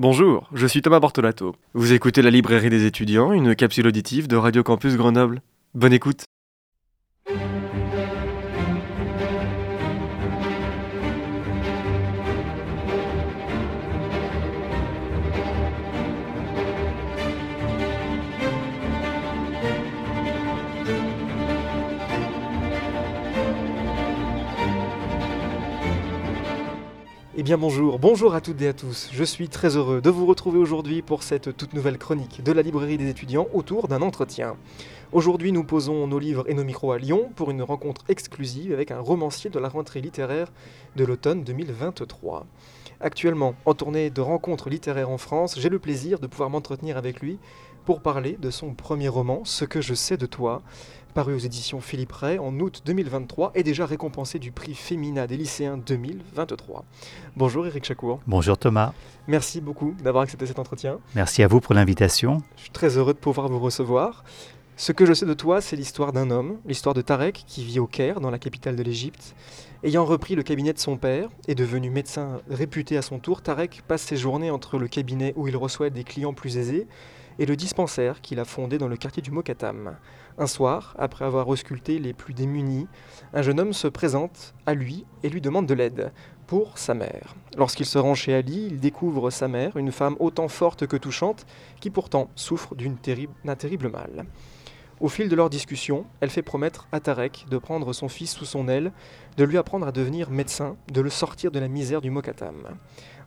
Bonjour, 0.00 0.48
je 0.54 0.64
suis 0.68 0.80
Thomas 0.80 1.00
Bortolato. 1.00 1.56
Vous 1.74 1.92
écoutez 1.92 2.22
la 2.22 2.30
librairie 2.30 2.70
des 2.70 2.86
étudiants, 2.86 3.32
une 3.32 3.56
capsule 3.56 3.88
auditive 3.88 4.28
de 4.28 4.36
Radio 4.36 4.62
Campus 4.62 4.96
Grenoble. 4.96 5.42
Bonne 5.74 5.92
écoute. 5.92 6.22
Eh 27.40 27.44
bien 27.44 27.56
bonjour, 27.56 28.00
bonjour 28.00 28.34
à 28.34 28.40
toutes 28.40 28.60
et 28.62 28.66
à 28.66 28.72
tous. 28.72 29.10
Je 29.12 29.22
suis 29.22 29.48
très 29.48 29.76
heureux 29.76 30.00
de 30.00 30.10
vous 30.10 30.26
retrouver 30.26 30.58
aujourd'hui 30.58 31.02
pour 31.02 31.22
cette 31.22 31.56
toute 31.56 31.72
nouvelle 31.72 31.96
chronique 31.96 32.42
de 32.42 32.50
la 32.50 32.62
librairie 32.62 32.98
des 32.98 33.08
étudiants 33.08 33.46
autour 33.52 33.86
d'un 33.86 34.02
entretien. 34.02 34.56
Aujourd'hui 35.12 35.52
nous 35.52 35.62
posons 35.62 36.08
nos 36.08 36.18
livres 36.18 36.42
et 36.48 36.54
nos 36.54 36.64
micros 36.64 36.90
à 36.90 36.98
Lyon 36.98 37.30
pour 37.36 37.52
une 37.52 37.62
rencontre 37.62 38.02
exclusive 38.08 38.72
avec 38.72 38.90
un 38.90 38.98
romancier 38.98 39.50
de 39.50 39.60
la 39.60 39.68
rentrée 39.68 40.00
littéraire 40.00 40.50
de 40.96 41.04
l'automne 41.04 41.44
2023. 41.44 42.44
Actuellement 43.00 43.54
en 43.66 43.74
tournée 43.74 44.10
de 44.10 44.20
rencontres 44.20 44.68
littéraires 44.68 45.10
en 45.10 45.18
France, 45.18 45.60
j'ai 45.60 45.68
le 45.68 45.78
plaisir 45.78 46.18
de 46.18 46.26
pouvoir 46.26 46.50
m'entretenir 46.50 46.96
avec 46.96 47.20
lui 47.20 47.38
pour 47.88 48.02
parler 48.02 48.36
de 48.38 48.50
son 48.50 48.74
premier 48.74 49.08
roman, 49.08 49.46
Ce 49.46 49.64
que 49.64 49.80
je 49.80 49.94
sais 49.94 50.18
de 50.18 50.26
toi, 50.26 50.60
paru 51.14 51.32
aux 51.32 51.38
éditions 51.38 51.80
Philippe 51.80 52.12
Ray 52.12 52.38
en 52.38 52.60
août 52.60 52.82
2023 52.84 53.52
et 53.54 53.62
déjà 53.62 53.86
récompensé 53.86 54.38
du 54.38 54.52
prix 54.52 54.74
Femina 54.74 55.26
des 55.26 55.38
lycéens 55.38 55.78
2023. 55.78 56.84
Bonjour 57.34 57.66
Eric 57.66 57.86
Chacour. 57.86 58.20
Bonjour 58.26 58.58
Thomas. 58.58 58.92
Merci 59.26 59.62
beaucoup 59.62 59.94
d'avoir 60.04 60.24
accepté 60.24 60.44
cet 60.44 60.58
entretien. 60.58 60.98
Merci 61.14 61.42
à 61.42 61.48
vous 61.48 61.60
pour 61.62 61.74
l'invitation. 61.74 62.42
Je 62.56 62.64
suis 62.64 62.70
très 62.72 62.98
heureux 62.98 63.14
de 63.14 63.18
pouvoir 63.18 63.48
vous 63.48 63.58
recevoir. 63.58 64.22
Ce 64.76 64.92
que 64.92 65.06
je 65.06 65.14
sais 65.14 65.24
de 65.24 65.32
toi, 65.32 65.62
c'est 65.62 65.74
l'histoire 65.74 66.12
d'un 66.12 66.30
homme, 66.30 66.58
l'histoire 66.66 66.94
de 66.94 67.00
Tarek, 67.00 67.42
qui 67.46 67.64
vit 67.64 67.80
au 67.80 67.86
Caire, 67.86 68.20
dans 68.20 68.30
la 68.30 68.38
capitale 68.38 68.76
de 68.76 68.82
l'Égypte. 68.82 69.34
Ayant 69.82 70.04
repris 70.04 70.34
le 70.34 70.42
cabinet 70.42 70.74
de 70.74 70.78
son 70.78 70.98
père 70.98 71.30
et 71.46 71.54
devenu 71.54 71.88
médecin 71.88 72.42
réputé 72.50 72.98
à 72.98 73.02
son 73.02 73.18
tour, 73.18 73.40
Tarek 73.40 73.82
passe 73.88 74.02
ses 74.02 74.18
journées 74.18 74.50
entre 74.50 74.76
le 74.76 74.88
cabinet 74.88 75.32
où 75.36 75.48
il 75.48 75.56
reçoit 75.56 75.88
des 75.88 76.04
clients 76.04 76.34
plus 76.34 76.58
aisés 76.58 76.86
et 77.38 77.46
le 77.46 77.56
dispensaire 77.56 78.20
qu'il 78.20 78.40
a 78.40 78.44
fondé 78.44 78.78
dans 78.78 78.88
le 78.88 78.96
quartier 78.96 79.22
du 79.22 79.30
Mokatam. 79.30 79.96
Un 80.38 80.46
soir, 80.46 80.94
après 80.98 81.24
avoir 81.24 81.48
ausculté 81.48 81.98
les 81.98 82.12
plus 82.12 82.34
démunis, 82.34 82.86
un 83.32 83.42
jeune 83.42 83.60
homme 83.60 83.72
se 83.72 83.88
présente 83.88 84.54
à 84.66 84.74
lui 84.74 85.04
et 85.22 85.28
lui 85.28 85.40
demande 85.40 85.66
de 85.66 85.74
l'aide 85.74 86.12
pour 86.46 86.78
sa 86.78 86.94
mère. 86.94 87.34
Lorsqu'il 87.56 87.86
se 87.86 87.98
rend 87.98 88.14
chez 88.14 88.34
Ali, 88.34 88.66
il 88.70 88.80
découvre 88.80 89.30
sa 89.30 89.48
mère, 89.48 89.76
une 89.76 89.92
femme 89.92 90.16
autant 90.18 90.48
forte 90.48 90.86
que 90.86 90.96
touchante, 90.96 91.46
qui 91.80 91.90
pourtant 91.90 92.30
souffre 92.34 92.74
d'un 92.74 93.54
terrible 93.54 93.90
mal. 93.90 94.26
Au 95.00 95.08
fil 95.08 95.28
de 95.28 95.36
leur 95.36 95.48
discussion, 95.48 96.06
elle 96.20 96.30
fait 96.30 96.42
promettre 96.42 96.88
à 96.90 96.98
Tarek 96.98 97.46
de 97.48 97.58
prendre 97.58 97.92
son 97.92 98.08
fils 98.08 98.32
sous 98.32 98.46
son 98.46 98.66
aile, 98.66 98.92
de 99.36 99.44
lui 99.44 99.56
apprendre 99.56 99.86
à 99.86 99.92
devenir 99.92 100.30
médecin, 100.30 100.76
de 100.92 101.00
le 101.00 101.10
sortir 101.10 101.52
de 101.52 101.60
la 101.60 101.68
misère 101.68 102.00
du 102.00 102.10
Mokatam. 102.10 102.76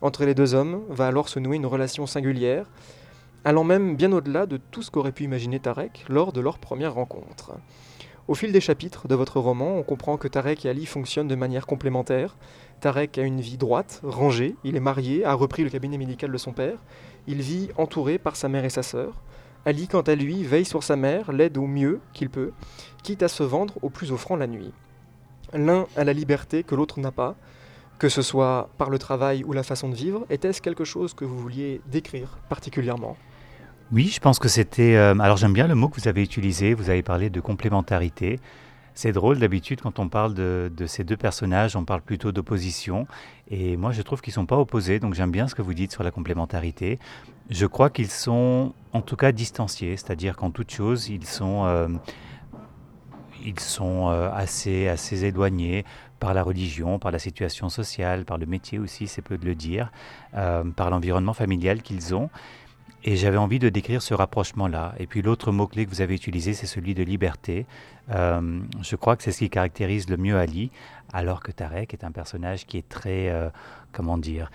Entre 0.01 0.25
les 0.25 0.35
deux 0.35 0.53
hommes 0.53 0.81
va 0.89 1.07
alors 1.07 1.29
se 1.29 1.39
nouer 1.39 1.55
une 1.55 1.65
relation 1.65 2.05
singulière, 2.07 2.65
allant 3.43 3.63
même 3.63 3.95
bien 3.95 4.11
au-delà 4.11 4.45
de 4.45 4.57
tout 4.57 4.81
ce 4.81 4.91
qu'aurait 4.91 5.11
pu 5.11 5.23
imaginer 5.23 5.59
Tarek 5.59 6.05
lors 6.09 6.31
de 6.31 6.41
leur 6.41 6.59
première 6.59 6.93
rencontre. 6.93 7.53
Au 8.27 8.35
fil 8.35 8.51
des 8.51 8.61
chapitres 8.61 9.07
de 9.07 9.15
votre 9.15 9.39
roman, 9.39 9.77
on 9.77 9.83
comprend 9.83 10.17
que 10.17 10.27
Tarek 10.27 10.65
et 10.65 10.69
Ali 10.69 10.85
fonctionnent 10.85 11.27
de 11.27 11.35
manière 11.35 11.65
complémentaire. 11.65 12.37
Tarek 12.79 13.17
a 13.17 13.23
une 13.23 13.41
vie 13.41 13.57
droite, 13.57 13.99
rangée, 14.03 14.55
il 14.63 14.75
est 14.75 14.79
marié, 14.81 15.25
a 15.25 15.33
repris 15.33 15.63
le 15.63 15.69
cabinet 15.69 15.97
médical 15.97 16.31
de 16.31 16.37
son 16.37 16.53
père, 16.53 16.77
il 17.27 17.41
vit 17.41 17.69
entouré 17.77 18.19
par 18.19 18.35
sa 18.35 18.47
mère 18.47 18.63
et 18.63 18.69
sa 18.69 18.83
sœur. 18.83 19.21
Ali, 19.65 19.87
quant 19.87 20.01
à 20.01 20.15
lui, 20.15 20.43
veille 20.43 20.65
sur 20.65 20.83
sa 20.83 20.95
mère, 20.95 21.31
l'aide 21.31 21.57
au 21.57 21.67
mieux 21.67 21.99
qu'il 22.13 22.29
peut, 22.29 22.51
quitte 23.03 23.23
à 23.23 23.27
se 23.27 23.43
vendre 23.43 23.75
au 23.81 23.89
plus 23.89 24.11
offrant 24.11 24.35
la 24.35 24.47
nuit. 24.47 24.71
L'un 25.53 25.85
a 25.95 26.03
la 26.03 26.13
liberté 26.13 26.63
que 26.63 26.75
l'autre 26.75 26.99
n'a 26.99 27.11
pas, 27.11 27.35
que 27.99 28.09
ce 28.09 28.21
soit 28.21 28.69
par 28.77 28.89
le 28.89 28.97
travail 28.97 29.43
ou 29.43 29.53
la 29.53 29.63
façon 29.63 29.89
de 29.89 29.95
vivre. 29.95 30.25
Était-ce 30.29 30.61
quelque 30.61 30.85
chose 30.85 31.13
que 31.13 31.25
vous 31.25 31.37
vouliez 31.37 31.81
décrire 31.87 32.39
particulièrement? 32.49 33.17
Oui, 33.91 34.07
je 34.07 34.21
pense 34.21 34.39
que 34.39 34.47
c'était... 34.47 34.95
Euh, 34.95 35.19
alors 35.19 35.35
j'aime 35.35 35.51
bien 35.51 35.67
le 35.67 35.75
mot 35.75 35.89
que 35.89 35.99
vous 35.99 36.07
avez 36.07 36.23
utilisé, 36.23 36.73
vous 36.73 36.89
avez 36.89 37.03
parlé 37.03 37.29
de 37.29 37.41
complémentarité. 37.41 38.39
C'est 38.93 39.11
drôle, 39.11 39.39
d'habitude, 39.39 39.81
quand 39.81 39.99
on 39.99 40.07
parle 40.07 40.33
de, 40.33 40.71
ces 40.85 41.03
deux 41.03 41.17
personnages, 41.17 41.75
on 41.75 41.83
parle 41.83 42.01
plutôt 42.01 42.31
d'opposition. 42.31 43.05
Et 43.49 43.75
moi, 43.75 43.91
je 43.91 44.01
trouve 44.01 44.21
qu'ils 44.21 44.31
ne 44.31 44.35
sont 44.35 44.45
pas 44.45 44.57
opposés, 44.57 44.99
donc 44.99 45.13
j'aime 45.13 45.31
bien 45.31 45.47
ce 45.47 45.55
que 45.55 45.61
vous 45.61 45.73
dites 45.73 45.91
sur 45.91 46.03
la 46.03 46.11
complémentarité. 46.11 46.99
Je 47.49 47.65
crois 47.65 47.89
qu'ils 47.89 48.09
sont, 48.09 48.73
en 48.93 49.01
tout 49.01 49.17
cas, 49.17 49.33
distanciés, 49.33 49.97
c'est-à-dire 49.97 50.37
qu'en 50.37 50.51
toute 50.51 50.71
chose, 50.71 51.09
ils 51.09 51.25
sont, 51.25 51.65
euh, 51.65 51.87
ils 53.45 53.59
sont 53.59 54.09
euh, 54.09 54.29
assez, 54.33 54.87
assez 54.87 55.25
éloignés 55.25 55.83
par 56.19 56.33
la 56.33 56.43
religion, 56.43 56.99
par 56.99 57.11
la 57.11 57.19
situation 57.19 57.67
sociale, 57.67 58.23
par 58.23 58.37
le 58.37 58.45
métier 58.45 58.77
aussi, 58.77 59.07
c'est 59.07 59.21
peu 59.21 59.37
de 59.37 59.45
le 59.45 59.55
dire, 59.55 59.91
par 60.31 60.91
l'environnement 60.91 61.33
familial 61.33 61.81
qu'ils 61.81 62.13
ont. 62.13 62.29
Et 63.03 63.15
j'avais 63.15 63.37
envie 63.37 63.57
de 63.57 63.69
décrire 63.69 64.01
ce 64.01 64.13
rapprochement-là. 64.13 64.93
Et 64.99 65.07
puis 65.07 65.21
l'autre 65.21 65.51
mot-clé 65.51 65.85
que 65.85 65.89
vous 65.89 66.01
avez 66.01 66.13
utilisé, 66.13 66.53
c'est 66.53 66.67
celui 66.67 66.93
de 66.93 67.03
liberté. 67.03 67.65
Euh, 68.11 68.61
je 68.81 68.95
crois 68.95 69.15
que 69.15 69.23
c'est 69.23 69.31
ce 69.31 69.39
qui 69.39 69.49
caractérise 69.49 70.07
le 70.07 70.17
mieux 70.17 70.37
Ali, 70.37 70.69
alors 71.11 71.41
que 71.41 71.51
Tarek 71.51 71.93
est 71.93 72.03
un 72.03 72.11
personnage 72.11 72.67
qui 72.67 72.77
est 72.77 72.87
très, 72.87 73.29
euh, 73.29 73.49
comment 73.91 74.19
dire, 74.19 74.51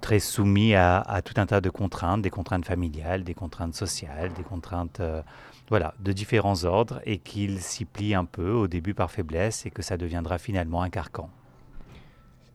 très 0.00 0.20
soumis 0.20 0.74
à, 0.74 1.20
tout 1.24 1.34
un 1.36 1.46
tas 1.46 1.60
de 1.60 1.68
contraintes, 1.68 2.22
des 2.22 2.30
contraintes 2.30 2.64
familiales, 2.64 3.24
des 3.24 3.34
contraintes 3.34 3.74
sociales, 3.74 4.32
des 4.32 4.42
contraintes 4.42 5.00
euh, 5.00 5.20
voilà, 5.68 5.94
de 6.00 6.12
différents 6.12 6.64
ordres, 6.64 7.00
et 7.04 7.18
qu'il 7.18 7.60
s'y 7.60 7.84
plie 7.84 8.14
un 8.14 8.24
peu 8.24 8.52
au 8.52 8.68
début 8.68 8.94
par 8.94 9.10
faiblesse 9.10 9.66
et 9.66 9.70
que 9.70 9.82
ça 9.82 9.96
deviendra 9.96 10.38
finalement 10.38 10.80
un 10.80 10.90
carcan. 10.90 11.28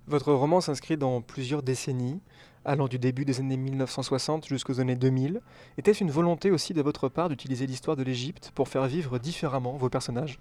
Votre 0.07 0.33
roman 0.33 0.61
s'inscrit 0.61 0.97
dans 0.97 1.21
plusieurs 1.21 1.61
décennies 1.61 2.21
allant 2.65 2.87
du 2.87 2.99
début 2.99 3.25
des 3.25 3.39
années 3.39 3.57
1960 3.57 4.47
jusqu'aux 4.47 4.79
années 4.79 4.95
2000. 4.95 5.41
Était-ce 5.77 6.03
une 6.03 6.11
volonté 6.11 6.51
aussi 6.51 6.73
de 6.73 6.81
votre 6.81 7.09
part 7.09 7.29
d'utiliser 7.29 7.67
l'histoire 7.67 7.95
de 7.95 8.03
l'Égypte 8.03 8.51
pour 8.55 8.67
faire 8.67 8.85
vivre 8.85 9.19
différemment 9.19 9.73
vos 9.73 9.89
personnages? 9.89 10.39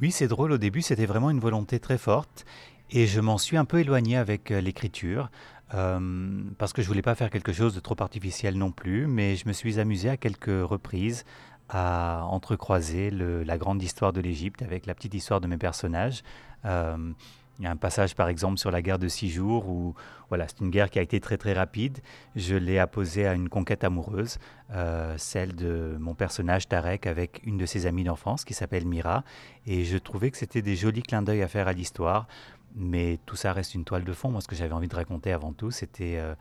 Oui, 0.00 0.10
c'est 0.10 0.28
drôle, 0.28 0.52
au 0.52 0.58
début 0.58 0.82
c'était 0.82 1.06
vraiment 1.06 1.30
une 1.30 1.40
volonté 1.40 1.80
très 1.80 1.98
forte 1.98 2.44
et 2.90 3.06
je 3.06 3.20
m'en 3.20 3.38
suis 3.38 3.56
un 3.56 3.64
peu 3.64 3.80
éloigné 3.80 4.16
avec 4.16 4.50
euh, 4.50 4.60
l'écriture. 4.60 5.30
Euh, 5.74 6.44
parce 6.58 6.72
que 6.72 6.80
je 6.80 6.86
voulais 6.86 7.02
pas 7.02 7.16
faire 7.16 7.28
quelque 7.28 7.52
chose 7.52 7.74
de 7.74 7.80
trop 7.80 7.96
artificiel 7.98 8.56
non 8.56 8.70
plus, 8.70 9.08
mais 9.08 9.34
je 9.34 9.48
me 9.48 9.52
suis 9.52 9.80
amusé 9.80 10.08
à 10.08 10.16
quelques 10.16 10.46
reprises 10.46 11.24
à 11.68 12.24
entrecroiser 12.26 13.10
la 13.10 13.58
grande 13.58 13.82
histoire 13.82 14.12
de 14.12 14.20
l'Égypte 14.20 14.62
avec 14.62 14.86
la 14.86 14.94
petite 14.94 15.14
histoire 15.14 15.40
de 15.40 15.48
mes 15.48 15.56
personnages. 15.56 16.22
Euh, 16.64 17.12
il 17.58 17.64
y 17.64 17.68
a 17.68 17.70
un 17.70 17.76
passage, 17.76 18.14
par 18.14 18.28
exemple, 18.28 18.58
sur 18.58 18.70
la 18.70 18.82
guerre 18.82 18.98
de 18.98 19.08
six 19.08 19.30
jours 19.30 19.68
où 19.68 19.94
voilà, 20.28 20.46
c'est 20.48 20.60
une 20.60 20.70
guerre 20.70 20.90
qui 20.90 20.98
a 20.98 21.02
été 21.02 21.20
très 21.20 21.38
très 21.38 21.52
rapide. 21.52 21.98
Je 22.34 22.54
l'ai 22.54 22.78
apposée 22.78 23.26
à 23.26 23.34
une 23.34 23.48
conquête 23.48 23.84
amoureuse, 23.84 24.38
euh, 24.72 25.14
celle 25.16 25.54
de 25.54 25.96
mon 25.98 26.14
personnage 26.14 26.68
Tarek 26.68 27.06
avec 27.06 27.40
une 27.44 27.56
de 27.56 27.66
ses 27.66 27.86
amies 27.86 28.04
d'enfance 28.04 28.44
qui 28.44 28.54
s'appelle 28.54 28.86
Mira. 28.86 29.24
Et 29.66 29.84
je 29.84 29.96
trouvais 29.96 30.30
que 30.30 30.36
c'était 30.36 30.62
des 30.62 30.76
jolis 30.76 31.02
clins 31.02 31.22
d'œil 31.22 31.42
à 31.42 31.48
faire 31.48 31.68
à 31.68 31.72
l'histoire. 31.72 32.26
Mais 32.74 33.18
tout 33.24 33.36
ça 33.36 33.52
reste 33.52 33.74
une 33.74 33.84
toile 33.84 34.04
de 34.04 34.12
fond. 34.12 34.30
Moi, 34.30 34.42
ce 34.42 34.48
que 34.48 34.56
j'avais 34.56 34.74
envie 34.74 34.88
de 34.88 34.96
raconter 34.96 35.32
avant 35.32 35.52
tout, 35.52 35.70
c'était 35.70 36.16
euh, 36.18 36.34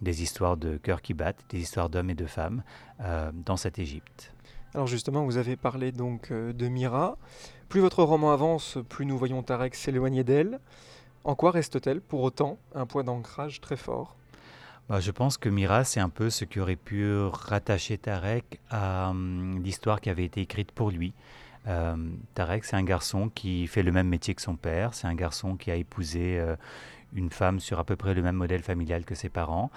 des 0.00 0.22
histoires 0.22 0.56
de 0.56 0.76
cœurs 0.76 1.02
qui 1.02 1.14
battent, 1.14 1.44
des 1.50 1.60
histoires 1.60 1.90
d'hommes 1.90 2.10
et 2.10 2.14
de 2.14 2.26
femmes 2.26 2.62
euh, 3.00 3.30
dans 3.34 3.56
cette 3.56 3.78
Égypte. 3.78 4.33
Alors 4.74 4.88
justement, 4.88 5.24
vous 5.24 5.36
avez 5.36 5.56
parlé 5.56 5.92
donc 5.92 6.32
de 6.32 6.68
Mira. 6.68 7.16
Plus 7.68 7.80
votre 7.80 8.02
roman 8.02 8.32
avance, 8.32 8.78
plus 8.88 9.06
nous 9.06 9.16
voyons 9.16 9.42
Tarek 9.42 9.74
s'éloigner 9.74 10.24
d'elle. 10.24 10.58
En 11.22 11.36
quoi 11.36 11.52
reste-t-elle 11.52 12.00
pour 12.00 12.22
autant 12.22 12.58
un 12.74 12.84
point 12.84 13.04
d'ancrage 13.04 13.60
très 13.60 13.76
fort? 13.76 14.16
Bah, 14.88 15.00
je 15.00 15.10
pense 15.12 15.38
que 15.38 15.48
Mira, 15.48 15.84
c'est 15.84 16.00
un 16.00 16.10
peu 16.10 16.28
ce 16.28 16.44
qui 16.44 16.60
aurait 16.60 16.76
pu 16.76 17.08
rattacher 17.32 17.96
Tarek 17.98 18.60
à 18.68 19.10
hum, 19.10 19.62
l'histoire 19.62 20.00
qui 20.00 20.10
avait 20.10 20.24
été 20.24 20.40
écrite 20.40 20.72
pour 20.72 20.90
lui. 20.90 21.14
Euh, 21.66 21.96
Tarek, 22.34 22.64
c'est 22.64 22.76
un 22.76 22.82
garçon 22.82 23.30
qui 23.34 23.66
fait 23.66 23.82
le 23.82 23.92
même 23.92 24.08
métier 24.08 24.34
que 24.34 24.42
son 24.42 24.56
père, 24.56 24.92
c'est 24.92 25.06
un 25.06 25.14
garçon 25.14 25.56
qui 25.56 25.70
a 25.70 25.76
épousé 25.76 26.38
euh, 26.38 26.56
une 27.14 27.30
femme 27.30 27.60
sur 27.60 27.78
à 27.78 27.84
peu 27.84 27.96
près 27.96 28.12
le 28.12 28.20
même 28.20 28.36
modèle 28.36 28.62
familial 28.62 29.04
que 29.04 29.14
ses 29.14 29.30
parents. 29.30 29.70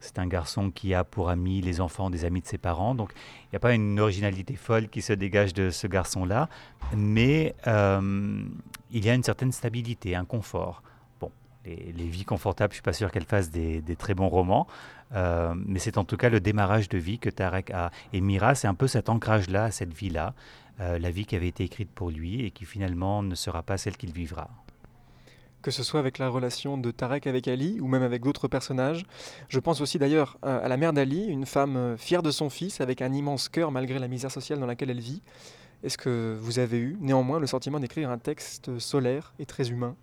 C'est 0.00 0.18
un 0.18 0.26
garçon 0.26 0.70
qui 0.70 0.94
a 0.94 1.04
pour 1.04 1.28
amis 1.28 1.60
les 1.60 1.80
enfants 1.80 2.10
des 2.10 2.24
amis 2.24 2.40
de 2.40 2.46
ses 2.46 2.58
parents. 2.58 2.94
Donc 2.94 3.12
il 3.44 3.48
n'y 3.52 3.56
a 3.56 3.60
pas 3.60 3.74
une 3.74 4.00
originalité 4.00 4.56
folle 4.56 4.88
qui 4.88 5.02
se 5.02 5.12
dégage 5.12 5.54
de 5.54 5.70
ce 5.70 5.86
garçon-là, 5.86 6.48
mais 6.96 7.54
euh, 7.66 8.42
il 8.90 9.04
y 9.04 9.10
a 9.10 9.14
une 9.14 9.22
certaine 9.22 9.52
stabilité, 9.52 10.16
un 10.16 10.24
confort. 10.24 10.82
Bon, 11.20 11.30
les, 11.64 12.08
vies 12.08 12.24
confortables, 12.24 12.72
je 12.72 12.76
suis 12.76 12.82
pas 12.82 12.94
sûr 12.94 13.12
qu'elles 13.12 13.24
fassent 13.24 13.50
des, 13.50 13.82
très 13.98 14.14
bons 14.14 14.28
romans, 14.28 14.66
euh, 15.14 15.54
mais 15.54 15.78
c'est 15.78 15.98
en 15.98 16.04
tout 16.04 16.16
cas 16.16 16.30
le 16.30 16.40
démarrage 16.40 16.88
de 16.88 16.98
vie 16.98 17.18
que 17.18 17.30
Tarek 17.30 17.70
a. 17.70 17.90
Et 18.12 18.20
Mira, 18.20 18.54
c'est 18.54 18.68
un 18.68 18.74
peu 18.74 18.88
cet 18.88 19.08
ancrage-là, 19.08 19.70
cette 19.70 19.92
vie-là, 19.92 20.34
euh, 20.80 20.98
la 20.98 21.10
vie 21.10 21.26
qui 21.26 21.36
avait 21.36 21.48
été 21.48 21.64
écrite 21.64 21.90
pour 21.90 22.10
lui 22.10 22.44
et 22.44 22.50
qui 22.50 22.64
finalement 22.64 23.22
ne 23.22 23.34
sera 23.34 23.62
pas 23.62 23.76
celle 23.76 23.96
qu'il 23.98 24.12
vivra. 24.12 24.48
Que 25.62 25.70
ce 25.70 25.82
soit 25.82 26.00
avec 26.00 26.18
la 26.18 26.28
relation 26.28 26.78
de 26.78 26.90
Tarek 26.90 27.26
avec 27.26 27.48
Ali 27.48 27.78
ou 27.80 27.86
même 27.86 28.02
avec 28.02 28.22
d'autres 28.22 28.48
personnages. 28.48 29.04
Je 29.48 29.60
pense 29.60 29.80
aussi 29.80 29.98
d'ailleurs 29.98 30.38
à 30.42 30.68
la 30.68 30.76
mère 30.76 30.92
d'Ali, 30.92 31.26
une 31.26 31.46
femme 31.46 31.76
euh, 31.76 31.96
fière 31.96 32.22
de 32.22 32.30
son 32.30 32.50
fils, 32.50 32.80
avec 32.80 33.02
un 33.02 33.12
immense 33.12 33.48
cœur 33.48 33.70
malgré 33.70 33.98
la 33.98 34.08
misère 34.08 34.30
sociale 34.30 34.58
dans 34.58 34.66
laquelle 34.66 34.90
elle 34.90 35.00
vit. 35.00 35.22
Est-ce 35.82 35.96
que 35.96 36.36
vous 36.40 36.58
avez 36.58 36.78
eu 36.78 36.96
néanmoins 37.00 37.38
le 37.38 37.46
sentiment 37.46 37.80
d'écrire 37.80 38.10
un 38.10 38.18
texte 38.18 38.78
solaire 38.78 39.32
et 39.38 39.46
très 39.46 39.70
humain? 39.70 39.96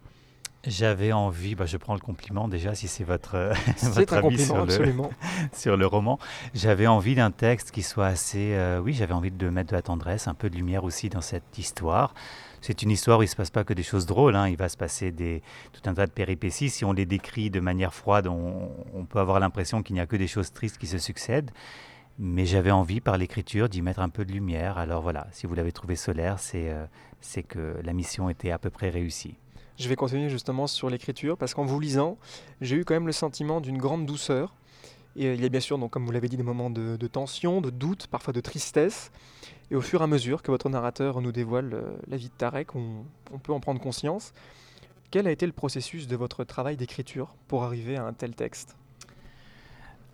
J'avais 0.65 1.13
envie, 1.13 1.55
bah 1.55 1.65
je 1.65 1.77
prends 1.77 1.93
le 1.93 1.99
compliment 1.99 2.47
déjà 2.47 2.73
si 2.75 2.87
c'est 2.87 3.03
votre, 3.03 3.35
euh, 3.35 3.53
votre 3.83 4.15
avis 4.15 4.43
sur 4.43 4.65
le, 4.65 4.73
sur 5.53 5.77
le 5.77 5.85
roman. 5.85 6.19
J'avais 6.53 6.87
envie 6.87 7.15
d'un 7.15 7.31
texte 7.31 7.71
qui 7.71 7.83
soit 7.83 8.07
assez... 8.07 8.53
Euh, 8.53 8.79
oui, 8.79 8.93
j'avais 8.93 9.13
envie 9.13 9.31
de 9.31 9.49
mettre 9.49 9.69
de 9.69 9.75
la 9.75 9.81
tendresse, 9.81 10.27
un 10.27 10.33
peu 10.33 10.49
de 10.49 10.55
lumière 10.55 10.83
aussi 10.83 11.09
dans 11.09 11.21
cette 11.21 11.57
histoire. 11.57 12.13
C'est 12.67 12.81
une 12.81 12.91
histoire 12.91 13.19
où 13.19 13.21
il 13.21 13.27
ne 13.27 13.29
se 13.29 13.35
passe 13.37 13.49
pas 13.49 13.63
que 13.63 13.73
des 13.73 13.81
choses 13.81 14.05
drôles, 14.05 14.35
hein. 14.35 14.49
il 14.49 14.57
va 14.57 14.67
se 14.67 14.75
passer 14.75 15.13
des, 15.13 15.41
tout 15.71 15.89
un 15.89 15.93
tas 15.93 16.05
de 16.05 16.11
péripéties. 16.11 16.69
Si 16.69 16.83
on 16.83 16.91
les 16.91 17.05
décrit 17.05 17.49
de 17.49 17.61
manière 17.61 17.93
froide, 17.93 18.27
on, 18.27 19.05
peut 19.05 19.19
avoir 19.19 19.39
l'impression 19.39 19.81
qu'il 19.81 19.93
n'y 19.93 20.01
a 20.01 20.05
que 20.05 20.17
des 20.17 20.27
choses 20.27 20.51
tristes 20.51 20.77
qui 20.77 20.85
se 20.85 20.97
succèdent. 20.97 21.49
Mais 22.19 22.45
j'avais 22.45 22.71
envie 22.71 22.99
par 22.99 23.17
l'écriture 23.17 23.69
d'y 23.69 23.81
mettre 23.81 24.01
un 24.01 24.09
peu 24.09 24.25
de 24.25 24.33
lumière. 24.33 24.77
Alors 24.77 25.01
voilà, 25.01 25.27
si 25.31 25.47
vous 25.47 25.55
l'avez 25.55 25.71
trouvé 25.71 25.95
solaire, 25.95 26.39
c'est 26.39 26.69
euh, 26.69 26.85
que 27.47 27.79
la 27.81 27.93
mission 27.93 28.29
était 28.29 28.51
à 28.51 28.57
peu 28.57 28.69
près 28.69 28.89
réussie. 28.89 29.35
Je 29.77 29.87
vais 29.87 29.95
continuer 29.95 30.27
justement 30.27 30.67
sur 30.67 30.89
l'écriture 30.89 31.37
parce 31.37 31.53
qu'en 31.53 31.63
vous 31.63 31.79
lisant, 31.79 32.17
j'ai 32.59 32.75
eu 32.75 32.83
quand 32.83 32.95
même 32.95 33.07
le 33.07 33.13
sentiment 33.13 33.61
d'une 33.61 33.77
grande 33.77 34.05
douceur. 34.05 34.53
Euh, 35.17 35.33
il 35.35 35.41
y 35.41 35.45
a 35.45 35.49
bien 35.49 35.59
sûr, 35.59 35.77
donc, 35.77 35.91
comme 35.91 36.05
vous 36.05 36.11
l'avez 36.11 36.29
dit, 36.29 36.37
des 36.37 36.43
moments 36.43 36.69
de, 36.69 37.07
tension, 37.07 37.61
de 37.61 37.69
doute, 37.69 38.07
parfois 38.07 38.33
de 38.33 38.41
tristesse. 38.41 39.11
Et 39.69 39.75
au 39.75 39.81
fur 39.81 40.01
et 40.01 40.03
à 40.03 40.07
mesure 40.07 40.41
que 40.41 40.51
votre 40.51 40.69
narrateur 40.69 41.21
nous 41.21 41.31
dévoile 41.31 41.73
euh, 41.73 41.97
la 42.07 42.17
vie 42.17 42.29
de 42.29 42.33
Tarek, 42.33 42.75
on, 42.75 43.05
peut 43.43 43.51
en 43.51 43.59
prendre 43.59 43.81
conscience. 43.81 44.33
Quel 45.11 45.27
a 45.27 45.31
été 45.31 45.45
le 45.45 45.51
processus 45.51 46.07
de 46.07 46.15
votre 46.15 46.43
travail 46.43 46.77
d'écriture 46.77 47.35
pour 47.47 47.63
arriver 47.63 47.97
à 47.97 48.05
un 48.05 48.13
tel 48.13 48.35
texte? 48.35 48.75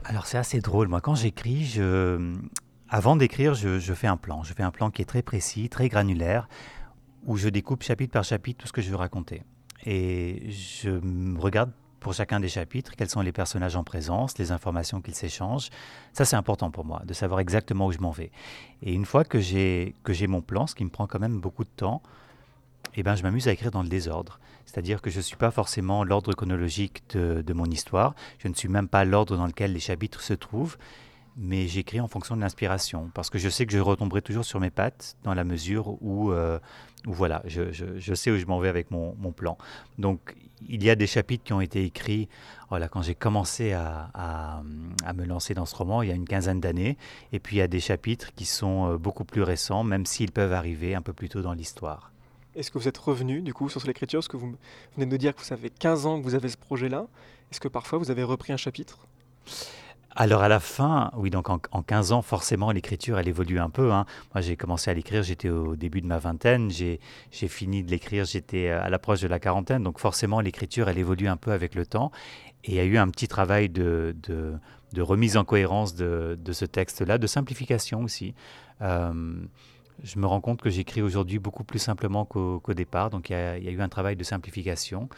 Alors 0.06 0.26
c'est 0.26 0.38
assez 0.38 0.60
drôle. 0.60 0.88
Moi, 0.88 1.02
quand 1.02 1.16
j'écris, 1.16 1.80
avant 2.90 3.16
d'écrire, 3.16 3.54
je, 3.54 3.80
je, 3.80 3.94
fais 3.94 4.08
un 4.08 4.18
plan. 4.18 4.44
Je 4.44 4.54
fais 4.54 4.64
un 4.64 4.72
plan 4.72 4.92
qui 4.92 5.02
est 5.02 5.06
très 5.06 5.22
précis, 5.22 5.70
très 5.70 5.88
granulaire, 5.88 6.48
où 7.26 7.38
je 7.38 7.50
découpe 7.50 7.84
chapitre 7.84 8.12
par 8.12 8.24
chapitre 8.24 8.60
tout 8.62 8.68
ce 8.68 8.74
que 8.74 8.82
je 8.82 8.90
veux 8.90 8.98
raconter 8.98 9.44
et 9.86 10.50
je 10.50 11.00
regarde 11.38 11.72
pour 12.04 12.14
chacun 12.14 12.40
des 12.40 12.50
chapitres 12.50 12.92
quels 12.96 13.10
sont 13.10 13.22
les 13.22 13.32
personnages 13.32 13.76
en 13.76 13.84
présence, 13.84 14.38
les 14.38 14.52
informations 14.52 15.02
qu'ils 15.02 15.16
s'échangent. 15.16 15.70
Ça, 16.12 16.26
c'est 16.26 16.36
important 16.36 16.70
pour 16.70 16.86
moi, 16.86 17.02
de 17.06 17.14
savoir 17.14 17.40
exactement 17.40 17.88
où 17.88 17.92
je 17.92 17.98
m'en 17.98 18.12
vais. 18.12 18.30
Et 18.84 18.94
une 18.94 19.06
fois 19.06 19.24
que 19.24 19.40
j'ai, 19.40 19.96
mon 20.28 20.42
plan, 20.42 20.68
ce 20.68 20.76
qui 20.76 20.84
me 20.84 20.90
prend 20.90 21.08
quand 21.08 21.20
même 21.20 21.40
beaucoup 21.40 21.64
de 21.64 21.70
temps, 21.76 22.04
eh 22.96 23.02
ben, 23.02 23.16
je 23.16 23.24
m'amuse 23.24 23.48
à 23.48 23.54
écrire 23.54 23.72
dans 23.72 23.82
le 23.82 23.90
désordre. 23.90 24.40
C'est-à-dire 24.66 25.02
que 25.02 25.10
je 25.10 25.18
ne 25.18 25.24
suis 25.24 25.38
pas 25.38 25.50
forcément 25.50 26.04
l'ordre 26.04 26.34
chronologique 26.34 27.04
de, 27.14 27.42
de, 27.42 27.54
mon 27.54 27.66
histoire, 27.66 28.14
je 28.38 28.48
ne 28.48 28.54
suis 28.54 28.70
même 28.70 28.88
pas 28.88 29.04
l'ordre 29.06 29.36
dans 29.36 29.48
lequel 29.48 29.74
les 29.74 29.80
chapitres 29.80 30.22
se 30.22 30.34
trouvent, 30.34 30.78
mais 31.36 31.68
j'écris 31.68 32.00
en 32.00 32.08
fonction 32.08 32.36
de 32.36 32.42
l'inspiration, 32.42 33.10
parce 33.14 33.30
que 33.30 33.40
je 33.40 33.50
sais 33.50 33.66
que 33.66 33.74
je 33.74 33.80
retomberai 33.80 34.22
toujours 34.22 34.46
sur 34.46 34.60
mes 34.60 34.70
pattes 34.70 35.16
dans 35.24 35.34
la 35.34 35.44
mesure 35.44 36.02
où, 36.02 36.32
euh, 36.32 36.60
voilà, 37.06 37.42
je, 37.46 37.72
je, 37.72 38.14
sais 38.14 38.30
où 38.30 38.38
je 38.38 38.46
m'en 38.46 38.60
vais 38.60 38.70
avec 38.70 38.92
mon, 38.92 39.16
mon, 39.20 39.32
plan. 39.32 39.58
Donc 39.98 40.36
il 40.70 40.84
y 40.84 40.90
a 40.90 40.96
des 40.96 41.08
chapitres 41.08 41.44
qui 41.44 41.54
ont 41.54 41.62
été 41.62 41.84
écrits. 41.84 42.28
Voilà, 42.70 42.88
quand 42.88 43.02
j'ai 43.02 43.16
commencé 43.16 43.74
à, 43.74 44.62
me 45.16 45.26
lancer 45.26 45.54
dans 45.54 45.66
ce 45.66 45.76
roman, 45.76 46.02
il 46.02 46.10
y 46.10 46.12
a 46.12 46.16
une 46.16 46.28
quinzaine 46.28 46.60
d'années, 46.60 46.98
et 47.32 47.40
puis 47.40 47.58
il 47.58 47.60
y 47.60 47.62
a 47.62 47.68
des 47.68 47.80
chapitres 47.80 48.34
qui 48.36 48.46
sont 48.46 48.92
euh, 48.92 48.98
beaucoup 48.98 49.26
plus 49.26 49.44
récents, 49.44 49.84
même 49.84 50.06
s'ils 50.06 50.32
peuvent 50.32 50.54
arriver 50.54 50.96
un 50.96 51.02
peu 51.02 51.14
plus 51.14 51.30
tôt 51.30 51.42
dans 51.42 51.54
l'histoire. 51.54 52.12
Est-ce 52.56 52.70
que 52.72 52.78
vous 52.78 52.88
êtes 52.88 52.98
revenu 52.98 53.42
du 53.42 53.54
coup 53.54 53.70
sur 53.70 53.86
l'écriture? 53.86 54.20
Est-ce 54.20 54.30
que 54.30 54.38
vous 54.38 54.56
venez 54.96 55.06
de 55.06 55.12
me 55.12 55.18
dire 55.18 55.36
que 55.36 55.42
vous 55.42 55.54
avez 55.54 55.70
15 55.70 56.06
ans 56.06 56.20
que 56.20 56.24
vous 56.24 56.36
avez 56.36 56.50
ce 56.50 56.58
projet-là. 56.58 57.08
Est-ce 57.52 57.60
que 57.60 57.68
parfois 57.68 58.00
vous 58.00 58.12
avez 58.12 58.24
repris 58.24 58.54
un 58.54 58.58
chapitre? 58.58 59.00
Alors 60.16 60.44
à 60.44 60.48
la 60.48 60.60
fin, 60.60 61.12
oui, 61.16 61.30
donc 61.30 61.50
en, 61.50 61.58
15 61.58 62.12
ans, 62.12 62.22
forcément, 62.22 62.72
l'écriture, 62.72 63.18
elle 63.18 63.28
évolue 63.28 63.60
un 63.60 63.70
peu. 63.70 63.92
Hein. 63.92 64.06
Moi, 64.34 64.42
j'ai 64.42 64.56
commencé 64.56 64.92
à 64.92 64.94
l'écrire, 64.94 65.24
j'étais 65.24 65.50
au 65.50 65.76
début 65.76 66.02
de 66.02 66.08
ma 66.08 66.20
vingtaine, 66.20 66.70
j'ai 66.70 67.00
fini 67.32 67.84
de 67.84 67.90
l'écrire, 67.90 68.26
j'étais 68.26 68.70
à 68.70 68.90
l'approche 68.90 69.22
de 69.22 69.28
la 69.28 69.40
quarantaine, 69.40 69.84
donc 69.84 70.00
forcément, 70.00 70.40
l'écriture, 70.40 70.88
elle 70.88 71.00
évolue 71.00 71.28
un 71.28 71.38
peu 71.38 71.52
avec 71.52 71.74
le 71.74 71.86
temps. 71.86 72.12
Et 72.64 72.72
il 72.72 72.76
y 72.76 72.80
a 72.80 72.86
eu 72.86 72.98
un 72.98 73.10
petit 73.10 73.28
travail 73.28 73.70
de, 73.70 74.16
remise 74.98 75.36
en 75.36 75.46
cohérence 75.46 75.96
de, 75.96 76.38
ce 76.52 76.66
texte-là, 76.66 77.18
de 77.18 77.28
simplification 77.28 78.04
aussi. 78.04 78.36
Euh, 78.82 79.34
je 80.04 80.20
me 80.20 80.26
rends 80.26 80.42
compte 80.42 80.62
que 80.62 80.70
j'écris 80.70 81.02
aujourd'hui 81.02 81.40
beaucoup 81.40 81.64
plus 81.64 81.80
simplement 81.80 82.26
qu'au 82.26 82.74
départ, 82.74 83.10
donc 83.10 83.30
il 83.30 83.34
y, 83.34 83.36
a, 83.36 83.58
eu 83.58 83.82
un 83.82 83.90
travail 83.90 84.16
de 84.16 84.24
simplification. 84.24 85.10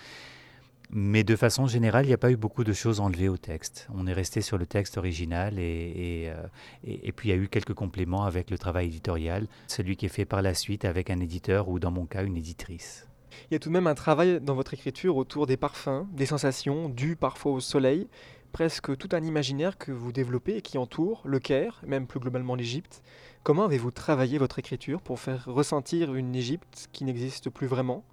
Mais 0.90 1.24
de 1.24 1.36
façon 1.36 1.68
générale, 1.68 2.06
il 2.06 2.10
n'y 2.10 2.14
a 2.14 2.18
pas 2.18 2.32
eu 2.32 2.38
beaucoup 2.38 2.64
de 2.64 2.74
choses 2.74 3.00
enlevées 3.00 3.30
au 3.30 3.38
texte. 3.38 3.88
On 3.94 4.08
est 4.08 4.14
resté 4.14 4.42
sur 4.42 4.58
le 4.58 4.66
texte 4.66 4.98
original 4.98 5.58
et, 5.58 6.26
euh, 6.28 6.48
et, 6.84 7.12
puis 7.12 7.30
il 7.30 7.32
y 7.32 7.36
a 7.36 7.42
eu 7.42 7.48
quelques 7.48 7.74
compléments 7.74 8.24
avec 8.24 8.52
le 8.52 8.58
travail 8.58 8.88
éditorial, 8.88 9.48
celui 9.68 9.98
qui 9.98 10.06
est 10.06 10.10
fait 10.10 10.26
par 10.26 10.42
la 10.42 10.54
suite 10.54 10.86
avec 10.86 11.10
un 11.10 11.20
éditeur 11.20 11.70
ou 11.70 11.80
dans 11.80 11.92
mon 11.92 12.06
cas 12.06 12.24
une 12.24 12.38
éditrice. 12.38 13.08
Il 13.50 13.54
y 13.54 13.56
a 13.56 13.60
tout 13.60 13.70
de 13.70 13.74
même 13.74 13.88
un 13.88 13.96
travail 13.96 14.40
dans 14.42 14.56
votre 14.56 14.74
écriture 14.74 15.18
autour 15.18 15.48
des 15.48 15.58
parfums, 15.58 16.08
des 16.14 16.26
sensations 16.26 16.88
dues 16.90 17.16
parfois 17.16 17.52
au 17.52 17.60
soleil, 17.60 18.08
presque 18.52 18.96
tout 18.96 19.10
un 19.12 19.24
imaginaire 19.24 19.78
que 19.78 19.92
vous 19.92 20.12
développez 20.12 20.58
et 20.58 20.62
qui 20.62 20.78
entoure 20.78 21.22
le 21.26 21.40
Caire, 21.40 21.82
même 21.86 22.08
plus 22.08 22.20
globalement 22.20 22.56
l'Égypte. 22.56 23.04
Comment 23.44 23.66
avez-vous 23.66 23.92
travaillé 23.92 24.38
votre 24.38 24.60
écriture 24.60 25.02
pour 25.02 25.20
faire 25.20 25.44
ressentir 25.46 26.16
une 26.16 26.36
Égypte 26.36 26.88
qui 26.94 27.04
n'existe 27.04 27.50
plus 27.50 27.68
vraiment? 27.68 28.06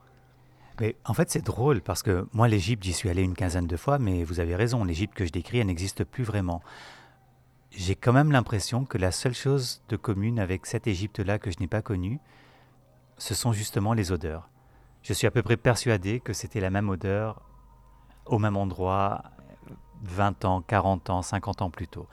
Mais 0.80 0.96
en 1.04 1.14
fait, 1.14 1.30
c'est 1.30 1.44
drôle 1.44 1.80
parce 1.80 2.02
que 2.02 2.26
moi, 2.32 2.48
l'Égypte, 2.48 2.82
j'y 2.82 2.92
suis 2.92 3.08
allé 3.08 3.22
une 3.22 3.34
quinzaine 3.34 3.66
de 3.66 3.76
fois, 3.76 3.98
mais 3.98 4.24
vous 4.24 4.40
avez 4.40 4.56
raison, 4.56 4.84
l'Égypte 4.84 5.14
que 5.14 5.26
je 5.26 5.32
décris, 5.32 5.58
elle 5.58 5.66
n'existe 5.66 6.04
plus 6.04 6.24
vraiment. 6.24 6.62
J'ai 7.70 7.94
quand 7.94 8.12
même 8.12 8.32
l'impression 8.32 8.84
que 8.84 8.98
la 8.98 9.12
seule 9.12 9.34
chose 9.34 9.82
de 9.88 9.96
commune 9.96 10.38
avec 10.38 10.66
cette 10.66 10.86
Égypte-là 10.86 11.38
que 11.38 11.50
je 11.50 11.58
n'ai 11.60 11.68
pas 11.68 11.82
connue, 11.82 12.20
ce 13.18 13.34
sont 13.34 13.52
justement 13.52 13.92
les 13.94 14.12
odeurs. 14.12 14.48
Je 15.02 15.12
suis 15.12 15.26
à 15.26 15.30
peu 15.30 15.42
près 15.42 15.56
persuadé 15.56 16.20
que 16.20 16.32
c'était 16.32 16.60
la 16.60 16.70
même 16.70 16.88
odeur 16.88 17.42
au 18.26 18.38
même 18.38 18.56
endroit 18.56 19.22
20 20.02 20.44
ans, 20.44 20.62
40 20.62 21.10
ans, 21.10 21.22
50 21.22 21.62
ans 21.62 21.70
plus 21.70 21.88
tôt. 21.88 22.08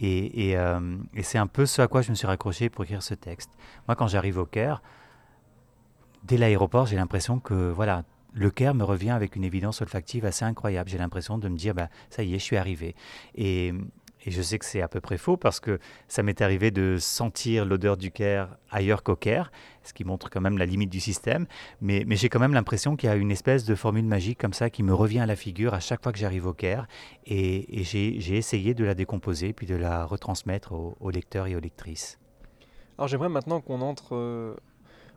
Et, 0.00 0.56
euh, 0.56 0.96
et 1.14 1.22
c'est 1.22 1.38
un 1.38 1.46
peu 1.46 1.66
ce 1.66 1.82
à 1.82 1.88
quoi 1.88 2.02
je 2.02 2.10
me 2.10 2.14
suis 2.14 2.26
raccroché 2.26 2.68
pour 2.68 2.84
écrire 2.84 3.02
ce 3.02 3.14
texte. 3.14 3.50
Moi, 3.88 3.96
quand 3.96 4.06
j'arrive 4.06 4.38
au 4.38 4.46
Caire, 4.46 4.82
dès 6.24 6.36
l'aéroport, 6.36 6.86
j'ai 6.86 6.96
l'impression 6.96 7.38
que 7.38 7.70
voilà, 7.70 8.04
le 8.32 8.50
Caire 8.50 8.74
me 8.74 8.84
revient 8.84 9.10
avec 9.10 9.36
une 9.36 9.44
évidence 9.44 9.80
olfactive 9.82 10.24
assez 10.24 10.44
incroyable. 10.44 10.88
J'ai 10.88 10.98
l'impression 10.98 11.38
de 11.38 11.48
me 11.48 11.56
dire, 11.56 11.74
bah, 11.74 11.88
ça 12.10 12.22
y 12.22 12.34
est, 12.34 12.38
je 12.38 12.44
suis 12.44 12.56
arrivé. 12.56 12.94
Et, 13.34 13.72
je 14.24 14.40
sais 14.40 14.56
que 14.56 14.64
c'est 14.64 14.80
à 14.80 14.86
peu 14.86 15.00
près 15.00 15.18
faux 15.18 15.36
parce 15.36 15.58
que 15.58 15.80
ça 16.06 16.22
m'est 16.22 16.40
arrivé 16.42 16.70
de 16.70 16.96
sentir 16.96 17.64
l'odeur 17.64 17.96
du 17.96 18.12
Caire 18.12 18.56
ailleurs 18.70 19.02
qu'au 19.02 19.16
Caire, 19.16 19.50
ce 19.82 19.92
qui 19.92 20.04
montre 20.04 20.30
quand 20.30 20.40
même 20.40 20.58
la 20.58 20.64
limite 20.64 20.90
du 20.90 21.00
système. 21.00 21.46
Mais, 21.80 22.04
j'ai 22.10 22.28
quand 22.28 22.38
même 22.38 22.54
l'impression 22.54 22.94
qu'il 22.94 23.08
y 23.08 23.12
a 23.12 23.16
une 23.16 23.32
espèce 23.32 23.64
de 23.64 23.74
formule 23.74 24.06
magique 24.06 24.38
comme 24.38 24.52
ça 24.52 24.70
qui 24.70 24.84
me 24.84 24.94
revient 24.94 25.18
à 25.18 25.26
la 25.26 25.34
figure 25.34 25.74
à 25.74 25.80
chaque 25.80 26.04
fois 26.04 26.12
que 26.12 26.20
j'arrive 26.20 26.46
au 26.46 26.52
Caire. 26.52 26.86
Et, 27.26 27.82
j'ai 27.82 28.36
essayé 28.36 28.74
de 28.74 28.84
la 28.84 28.94
décomposer 28.94 29.52
puis 29.52 29.66
de 29.66 29.74
la 29.74 30.04
retransmettre 30.04 30.72
aux, 30.72 30.96
aux 31.00 31.10
lecteurs 31.10 31.48
et 31.48 31.56
aux 31.56 31.60
lectrices. 31.60 32.20
Alors 32.98 33.08
j'aimerais 33.08 33.28
maintenant 33.28 33.60
qu'on 33.60 33.80
entre 33.80 34.14
euh, 34.14 34.54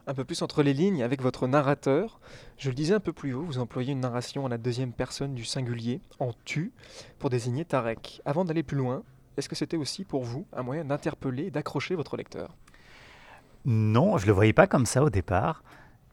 un 0.07 0.13
peu 0.13 0.23
plus 0.23 0.41
entre 0.41 0.63
les 0.63 0.73
lignes 0.73 1.03
avec 1.03 1.21
votre 1.21 1.47
narrateur. 1.47 2.19
Je 2.57 2.69
le 2.69 2.75
disais 2.75 2.93
un 2.93 2.99
peu 2.99 3.13
plus 3.13 3.33
haut, 3.33 3.43
vous 3.43 3.59
employez 3.59 3.93
une 3.93 3.99
narration 3.99 4.45
à 4.45 4.49
la 4.49 4.57
deuxième 4.57 4.91
personne 4.91 5.33
du 5.33 5.45
singulier, 5.45 6.01
en 6.19 6.31
tu, 6.45 6.71
pour 7.19 7.29
désigner 7.29 7.65
Tarek. 7.65 8.21
Avant 8.25 8.45
d'aller 8.45 8.63
plus 8.63 8.77
loin, 8.77 9.03
est-ce 9.37 9.49
que 9.49 9.55
c'était 9.55 9.77
aussi 9.77 10.05
pour 10.05 10.23
vous 10.23 10.45
un 10.53 10.63
moyen 10.63 10.85
d'interpeller 10.85 11.45
et 11.45 11.51
d'accrocher 11.51 11.95
votre 11.95 12.17
lecteur? 12.17 12.55
Non, 13.65 14.17
je 14.17 14.23
ne 14.23 14.27
le 14.27 14.33
voyais 14.33 14.53
pas 14.53 14.67
comme 14.67 14.85
ça 14.85 15.03
au 15.03 15.09
départ. 15.09 15.63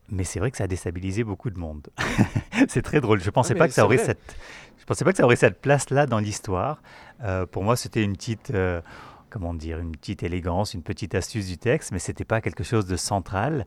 Mais 0.08 0.25
c'est 0.25 0.40
vrai 0.40 0.50
que 0.50 0.58
ça 0.58 0.64
a 0.64 0.66
déstabilisé 0.66 1.25
beaucoup 1.25 1.49
de 1.49 1.58
monde. 1.58 1.88
c'est 2.68 2.82
très 2.82 3.00
drôle. 3.00 3.20
Je 3.20 3.30
pensais 3.30 3.54
pas 3.54 3.66
que 3.66 3.72
ça 3.72 3.84
aurait 3.84 3.99
cette, 3.99 4.37
je 4.78 4.84
pensais 4.84 5.04
pas 5.04 5.12
que 5.12 5.16
ça 5.16 5.25
aurait 5.25 5.37
cette 5.37 5.61
place-là 5.61 6.06
dans 6.06 6.18
l'histoire. 6.18 6.82
Euh, 7.22 7.46
pour 7.46 7.62
moi, 7.62 7.76
c'était 7.76 8.02
une 8.02 8.14
petite, 8.14 8.50
euh, 8.50 8.82
comment 9.33 9.55
dire, 9.55 9.79
une 9.79 9.93
petite 9.93 10.23
élégance, 10.23 10.75
une 10.75 10.83
petite 10.83 11.15
astuce 11.15 11.47
du 11.47 11.57
texte, 11.57 11.91
mais 11.91 11.99
c'était 11.99 12.27
pas 12.27 12.43
quelque 12.43 12.62
chose 12.62 12.87
de 12.87 12.97
central. 12.97 13.67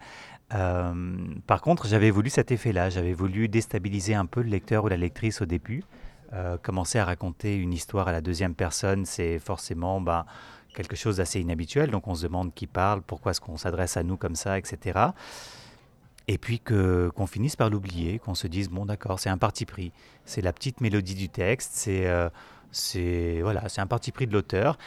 Euh, 0.54 0.94
par 1.48 1.62
contre, 1.62 1.88
j'avais 1.88 2.12
voulu 2.12 2.30
cet 2.30 2.52
effet-là, 2.52 2.92
j'avais 2.92 3.14
voulu 3.14 3.48
déstabiliser 3.48 4.14
un 4.14 4.28
peu 4.28 4.44
le 4.44 4.50
lecteur 4.50 4.84
ou 4.84 4.88
la 4.88 4.98
lectrice 4.98 5.42
au 5.42 5.46
début. 5.46 5.84
Euh, 6.34 6.58
commencer 6.58 7.00
à 7.00 7.06
raconter 7.06 7.56
une 7.56 7.74
histoire 7.74 8.08
à 8.08 8.12
la 8.12 8.22
deuxième 8.22 8.54
personne, 8.54 9.06
c'est 9.06 9.40
forcément 9.40 10.00
ben, 10.02 10.26
quelque 10.76 10.96
chose 10.96 11.18
d'assez 11.18 11.40
inhabituel, 11.40 11.90
donc 11.90 12.08
on 12.08 12.14
se 12.14 12.24
demande 12.24 12.54
qui 12.54 12.68
parle, 12.68 13.02
pourquoi 13.02 13.32
est-ce 13.32 13.42
qu'on 13.42 13.58
s'adresse 13.58 13.98
à 13.98 14.04
nous 14.04 14.18
comme 14.18 14.36
ça, 14.36 14.60
etc. 14.60 15.00
Et 16.28 16.38
puis 16.38 16.60
que 16.60 17.10
qu'on 17.16 17.28
finisse 17.28 17.56
par 17.56 17.72
l'oublier, 17.72 18.20
qu'on 18.20 18.36
se 18.36 18.48
dise 18.48 18.70
bon 18.70 18.86
d'accord, 18.86 19.20
c'est 19.20 19.30
un 19.30 19.38
parti 19.38 19.66
pris, 19.66 19.92
c'est 20.26 20.42
la 20.42 20.54
petite 20.54 20.82
mélodie 20.82 21.16
du 21.16 21.30
texte, 21.30 21.72
c'est 21.74 22.06
euh, 22.06 22.30
c'est 22.72 23.42
voilà, 23.42 23.68
c'est 23.70 23.82
un 23.82 23.88
parti 23.88 24.12
pris 24.12 24.28
de 24.28 24.34
l'auteur 24.34 24.78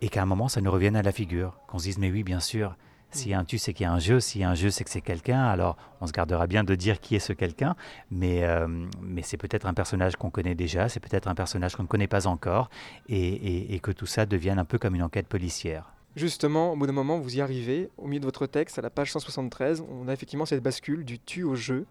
et 0.00 0.08
qu'à 0.08 0.22
un 0.22 0.26
moment 0.26 0.48
ça 0.48 0.60
nous 0.60 0.70
revienne 0.70 0.96
à 0.96 1.02
la 1.02 1.12
figure, 1.12 1.58
qu'on 1.66 1.78
se 1.78 1.84
dise 1.84 1.98
mais 1.98 2.10
oui 2.10 2.22
bien 2.22 2.40
sûr, 2.40 2.76
S'il 3.10 3.30
y 3.30 3.34
a 3.34 3.38
un 3.38 3.44
tu, 3.44 3.56
c'est 3.56 3.72
qu'il 3.72 3.84
y 3.84 3.86
a 3.86 3.92
un 3.92 3.98
je. 3.98 4.20
S'il 4.20 4.42
y 4.42 4.44
a 4.44 4.50
un 4.50 4.54
je, 4.54 4.68
c'est 4.68 4.84
que 4.84 4.90
c'est 4.90 5.00
quelqu'un. 5.00 5.42
Alors, 5.42 5.76
on 6.00 6.06
se 6.06 6.12
gardera 6.12 6.46
bien 6.46 6.62
de 6.62 6.74
dire 6.74 7.00
qui 7.00 7.16
est 7.16 7.20
ce 7.20 7.32
quelqu'un, 7.32 7.74
mais, 8.10 8.44
euh, 8.44 8.66
mais 9.00 9.22
c'est 9.22 9.38
peut-être 9.38 9.66
un 9.66 9.74
personnage 9.74 10.16
qu'on 10.16 10.30
connaît 10.30 10.54
déjà, 10.54 10.88
c'est 10.88 11.00
peut-être 11.00 11.26
un 11.26 11.34
personnage 11.34 11.74
qu'on 11.74 11.84
ne 11.84 11.88
connaît 11.88 12.06
pas 12.06 12.26
encore, 12.26 12.68
et, 13.08 13.74
et, 13.74 13.80
que 13.80 13.92
tout 13.92 14.06
ça 14.06 14.26
devienne 14.26 14.58
un 14.58 14.64
peu 14.64 14.78
comme 14.78 14.94
une 14.94 15.02
enquête 15.02 15.26
policière. 15.26 15.92
Justement, 16.16 16.72
au 16.72 16.76
bout 16.76 16.86
d'un 16.86 16.92
moment, 16.92 17.18
vous 17.18 17.36
y 17.36 17.40
arrivez. 17.40 17.88
Au 17.96 18.06
milieu 18.06 18.20
de 18.20 18.26
votre 18.26 18.46
texte, 18.46 18.78
à 18.78 18.82
la 18.82 18.90
page 18.90 19.12
173, 19.12 19.84
on 19.88 20.08
a 20.08 20.12
effectivement 20.12 20.46
cette 20.46 20.62
bascule 20.62 21.04
du 21.04 21.18
tu 21.18 21.44
au 21.44 21.54
je. 21.54 21.84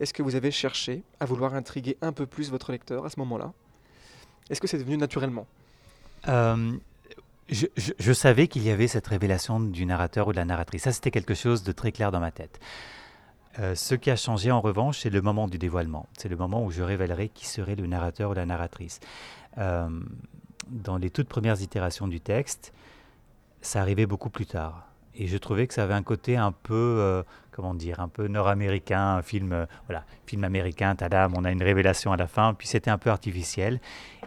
Est-ce 0.00 0.14
que 0.14 0.22
vous 0.22 0.34
avez 0.34 0.50
cherché 0.50 1.02
à 1.20 1.26
vouloir 1.26 1.54
intriguer 1.54 1.96
un 2.00 2.12
peu 2.12 2.26
plus 2.26 2.50
votre 2.50 2.72
lecteur 2.72 3.04
à 3.04 3.10
ce 3.10 3.18
moment-là? 3.20 3.52
Est-ce 4.48 4.60
que 4.60 4.66
c'est 4.66 4.78
devenu 4.78 4.96
naturellement? 4.96 5.46
Euh, 6.28 6.72
je, 7.48 8.12
savais 8.12 8.48
qu'il 8.48 8.62
y 8.62 8.70
avait 8.70 8.88
cette 8.88 9.06
révélation 9.06 9.60
du 9.60 9.86
narrateur 9.86 10.28
ou 10.28 10.32
de 10.32 10.36
la 10.36 10.44
narratrice. 10.44 10.82
Ça, 10.82 10.92
c'était 10.92 11.10
quelque 11.10 11.34
chose 11.34 11.62
de 11.62 11.72
très 11.72 11.92
clair 11.92 12.10
dans 12.10 12.20
ma 12.20 12.30
tête. 12.30 12.58
Euh, 13.58 13.74
ce 13.74 13.94
qui 13.94 14.10
a 14.10 14.16
changé 14.16 14.50
en 14.50 14.60
revanche, 14.60 15.00
c'est 15.00 15.10
le 15.10 15.20
moment 15.20 15.46
du 15.46 15.58
dévoilement. 15.58 16.06
C'est 16.16 16.28
le 16.28 16.36
moment 16.36 16.64
où 16.64 16.70
je 16.70 16.82
révélerai 16.82 17.28
qui 17.28 17.46
serait 17.46 17.76
le 17.76 17.86
narrateur 17.86 18.30
ou 18.30 18.34
la 18.34 18.46
narratrice. 18.46 19.00
Euh, 19.58 19.88
dans 20.68 20.96
les 20.96 21.10
toutes 21.10 21.28
premières 21.28 21.60
itérations 21.60 22.08
du 22.08 22.20
texte, 22.20 22.72
ça 23.60 23.80
arrivait 23.80 24.06
beaucoup 24.06 24.30
plus 24.30 24.46
tard. 24.46 24.88
Et 25.14 25.28
je 25.28 25.36
trouvais 25.36 25.66
que 25.66 25.74
ça 25.74 25.84
avait 25.84 25.94
un 25.94 26.02
côté 26.02 26.36
un 26.36 26.50
peu, 26.50 26.74
euh, 26.74 27.22
comment 27.54 27.74
dire, 27.74 28.00
un 28.00 28.08
peu 28.08 28.26
nord-américain, 28.26 29.16
un 29.16 29.22
film, 29.22 29.66
voilà, 29.86 30.04
film 30.26 30.44
américain, 30.44 30.94
tadam, 30.96 31.32
on 31.36 31.44
a 31.44 31.52
une 31.52 31.62
révélation 31.62 32.12
à 32.12 32.16
la 32.16 32.26
fin, 32.26 32.52
puis 32.52 32.66
c'était 32.66 32.90
un 32.90 32.98
peu 32.98 33.10
artificiel. 33.10 33.80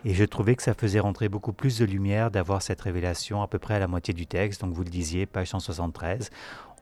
Et 0.05 0.13
je 0.13 0.24
trouvais 0.24 0.55
que 0.55 0.63
ça 0.63 0.74
faisait 0.74 1.00
rentrer 1.00 1.27
beaucoup 1.27 1.53
plus 1.53 1.79
de 1.79 1.86
lumière 1.86 2.31
d'avoir 2.31 2.62
cette 2.62 2.81
révélation 2.81 3.41
à 3.41 3.48
peu 3.48 3.60
près 3.60 3.75
à 3.75 3.79
la 3.79 3.88
moitié 3.88 4.13
du 4.13 4.27
texte. 4.27 4.62
Donc 4.62 4.74
vous 4.74 4.84
le 4.84 4.89
disiez, 4.89 5.25
page 5.25 5.50
173. 5.50 6.29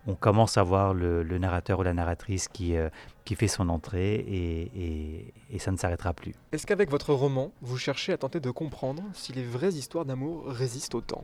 On 0.08 0.14
commence 0.14 0.58
à 0.58 0.64
voir 0.64 0.94
le, 0.94 1.24
narrateur 1.40 1.80
ou 1.80 1.84
la 1.84 1.94
narratrice 1.94 2.48
qui, 2.48 2.78
euh, 2.78 2.90
qui 3.24 3.34
fait 3.34 3.48
son 3.48 3.70
entrée 3.70 4.14
et, 4.16 5.34
et, 5.50 5.60
ça 5.60 5.72
ne 5.72 5.78
s'arrêtera 5.78 6.14
plus. 6.14 6.36
Est-ce 6.52 6.68
qu'avec 6.68 6.92
votre 6.92 7.12
roman, 7.14 7.52
vous 7.62 7.78
cherchez 7.78 8.14
à 8.14 8.18
tenter 8.18 8.40
de 8.40 8.52
comprendre 8.52 9.02
si 9.14 9.34
les 9.34 9.44
vraies 9.44 9.74
histoires 9.74 10.06
d'amour 10.06 10.46
résistent 10.48 10.94
au 10.94 11.02
temps? 11.02 11.24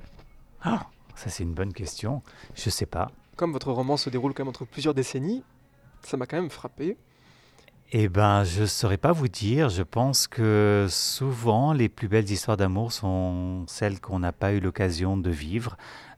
Ah, 0.64 0.88
ça 1.16 1.30
c'est 1.30 1.44
une 1.44 1.54
bonne 1.54 1.74
question. 1.74 2.24
Je 2.56 2.72
sais 2.72 2.88
pas. 2.88 3.12
Comme 3.42 3.54
votre 3.54 3.72
roman 3.72 3.98
se 3.98 4.12
déroule 4.12 4.36
quand 4.36 4.44
même 4.44 4.50
entre 4.50 4.66
plusieurs 4.66 4.94
décennies, 4.94 5.44
ça 6.04 6.16
m'a 6.16 6.28
quand 6.28 6.38
même 6.38 6.52
frappé. 6.52 6.96
Eh 7.92 8.08
ben, 8.08 8.44
je 8.44 8.62
ne 8.62 8.66
saurais 8.68 9.00
pas 9.00 9.14
vous 9.14 9.30
dire. 9.30 9.70
Je 9.70 9.82
pense 9.82 10.28
que 10.28 10.86
souvent, 10.92 11.74
les 11.74 11.90
plus 11.90 12.08
belles 12.08 12.30
histoires 12.30 12.56
d'amour 12.56 12.92
sont 12.92 13.64
celles 13.66 14.00
qu'on 14.00 14.20
n'a 14.20 14.32
pas 14.32 14.54
eu 14.54 14.60
l'occasion 14.60 15.18
de 15.18 15.32
vivre. 15.32 15.76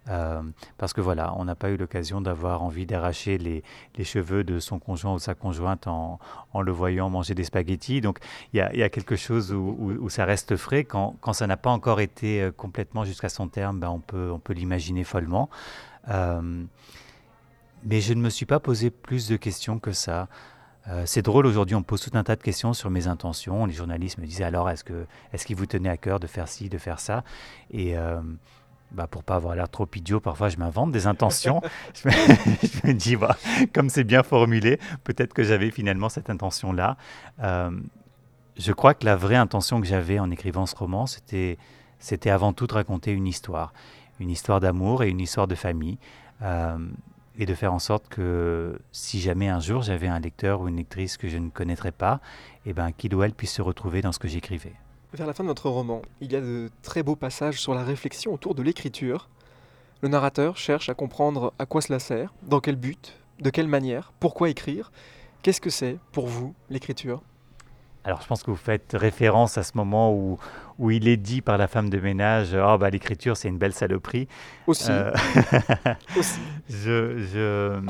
Euh, 0.10 0.42
parce 0.78 0.92
que 0.92 1.00
voilà, 1.00 1.34
on 1.38 1.46
n'a 1.46 1.56
pas 1.56 1.70
eu 1.70 1.78
l'occasion 1.78 2.20
d'avoir 2.20 2.62
envie 2.62 2.86
d'arracher 2.86 3.38
les, 3.38 3.64
cheveux 4.04 4.44
de 4.44 4.60
son 4.60 4.78
conjoint 4.78 5.14
ou 5.14 5.20
sa 5.20 5.34
conjointe 5.34 5.88
en, 5.88 6.20
le 6.60 6.72
voyant 6.74 7.10
manger 7.10 7.36
des 7.36 7.46
spaghettis. 7.46 8.02
Donc 8.02 8.20
il 8.52 8.58
y, 8.58 8.84
a, 8.84 8.90
quelque 8.90 9.16
chose 9.16 9.54
où, 9.54 10.10
ça 10.10 10.26
reste 10.26 10.58
frais. 10.58 10.84
Quand, 10.84 11.16
ça 11.32 11.48
n'a 11.48 11.56
pas 11.56 11.70
encore 11.70 12.02
été 12.02 12.42
euh, 12.42 12.52
complètement 12.52 13.06
jusqu'à 13.06 13.30
son 13.30 13.48
terme, 13.48 13.80
ben 13.80 13.92
on 13.92 14.00
peut, 14.00 14.30
on 14.30 14.40
peut 14.40 14.52
l'imaginer 14.52 15.06
follement. 15.06 15.50
Euh, 16.10 16.66
mais 17.86 18.02
je 18.02 18.14
ne 18.14 18.22
me 18.22 18.30
suis 18.30 18.46
pas 18.46 18.60
posé 18.60 18.90
plus 18.90 19.28
de 19.28 19.36
questions 19.36 19.80
que 19.80 19.92
ça. 19.92 20.28
Euh, 20.90 21.04
c'est 21.06 21.22
drôle, 21.22 21.46
aujourd'hui, 21.46 21.76
on 21.76 21.84
pose 21.84 22.02
tout 22.02 22.18
un 22.18 22.24
tas 22.24 22.36
de 22.36 22.44
questions 22.44 22.74
sur 22.74 22.90
mes 22.90 23.08
intentions. 23.08 23.66
Les 23.66 23.74
journalistes 23.74 24.18
me 24.18 24.26
disaient 24.26 24.44
alors, 24.44 24.70
est-ce 24.70 24.84
que 24.84 25.06
est-ce 25.32 25.46
qu'il 25.46 25.56
vous 25.56 25.66
tenait 25.66 25.90
à 25.90 25.98
cœur 25.98 26.20
de 26.20 26.28
faire 26.28 26.48
ci, 26.48 26.70
de 26.70 26.78
faire 26.78 27.00
ça? 27.00 27.24
Et 27.72 27.98
euh, 27.98 28.22
bah, 28.92 29.08
pour 29.08 29.24
pas 29.24 29.36
avoir 29.36 29.56
l'air 29.56 29.70
trop 29.70 29.88
idiot, 29.96 30.20
parfois 30.20 30.50
je 30.50 30.58
m'invente 30.58 30.92
des 30.92 31.08
intentions. 31.08 31.62
je, 31.94 32.08
me, 32.88 32.94
dis, 32.94 33.16
bah, 33.16 33.38
comme 33.74 33.90
c'est 33.90 34.04
bien 34.04 34.24
formulé, 34.24 34.80
peut-être 35.04 35.34
que 35.34 35.44
j'avais 35.44 35.72
finalement 35.72 36.10
cette 36.10 36.30
intention-là. 36.30 36.98
Euh, 37.42 37.72
je 38.58 38.72
crois 38.72 38.94
que 38.94 39.06
la 39.06 39.16
vraie 39.16 39.36
intention 39.36 39.82
que 39.82 39.88
j'avais 39.88 40.20
en 40.20 40.30
écrivant 40.30 40.66
ce 40.66 40.76
roman, 40.76 41.08
c'était, 41.08 41.58
c'était 41.98 42.30
avant 42.30 42.54
tout 42.54 42.68
de 42.68 42.74
raconter 42.74 43.12
une 43.12 43.26
histoire. 43.26 43.74
Une 44.20 44.30
histoire 44.30 44.60
d'amour 44.60 45.02
et 45.02 45.10
une 45.10 45.22
histoire 45.22 45.48
de 45.48 45.56
famille. 45.56 45.98
Et 47.38 47.46
de 47.46 47.56
faire 47.56 47.74
en 47.74 47.80
sorte 47.80 48.08
que 48.10 48.78
si 48.92 49.20
jamais 49.20 49.50
un 49.50 49.60
jour 49.60 49.82
j'avais 49.82 50.08
un 50.08 50.20
lecteur 50.20 50.62
ou 50.62 50.68
une 50.68 50.78
lectrice 50.78 51.18
que 51.18 51.28
je 51.28 51.38
ne 51.38 51.50
connaîtrais 51.50 51.92
pas, 51.92 52.20
eh 52.66 52.74
ben, 52.74 52.92
qu'il 52.92 53.16
ou 53.16 53.24
elle 53.24 53.34
puisse 53.34 53.54
se 53.54 53.62
retrouver 53.62 54.02
dans 54.02 54.12
ce 54.12 54.20
que 54.20 54.28
j'écrivais. 54.28 54.74
Vers 55.14 55.28
la 55.28 55.34
fin 55.34 55.44
de 55.44 55.50
notre 55.50 55.70
roman, 55.70 56.02
il 56.22 56.32
y 56.32 56.36
a 56.36 56.42
de 56.42 56.70
très 56.82 57.04
beaux 57.04 57.16
passages 57.16 57.60
sur 57.60 57.74
la 57.74 57.84
réflexion 57.84 58.34
autour 58.34 58.56
de 58.56 58.62
l'écriture. 58.62 59.30
Le 60.02 60.10
narrateur 60.10 60.58
cherche 60.58 60.90
à 60.90 60.94
comprendre 60.94 61.54
à 61.60 61.66
quoi 61.66 61.82
cela 61.82 62.00
sert, 62.00 62.34
dans 62.44 62.60
quel 62.60 62.76
but, 62.76 63.16
de 63.40 63.50
quelle 63.50 63.68
manière, 63.68 64.12
pourquoi 64.20 64.50
écrire. 64.50 64.92
Qu'est-ce 65.42 65.62
que 65.62 65.70
c'est 65.70 65.98
pour 66.12 66.28
vous 66.28 66.54
l'écriture? 66.70 67.22
Alors 68.04 68.22
je 68.22 68.28
pense 68.28 68.44
que 68.44 68.52
vous 68.52 68.58
faites 68.58 68.96
référence 68.98 69.58
à 69.58 69.64
ce 69.64 69.72
moment 69.76 70.14
où, 70.14 70.38
où 70.78 70.92
il 70.92 71.08
est 71.08 71.18
dit 71.18 71.42
par 71.42 71.58
la 71.58 71.68
femme 71.68 71.90
de 71.90 72.00
ménage 72.00 72.54
oh, 72.54 72.78
bah, 72.78 72.90
l'écriture 72.90 73.38
c'est 73.38 73.48
une 73.48 73.58
belle 73.58 73.74
saloperie. 73.74 74.28
Aussi. 74.68 74.92
Euh, 74.92 75.12
Aussi. 76.18 76.42
Je, 76.70 77.18
je, 77.18 77.82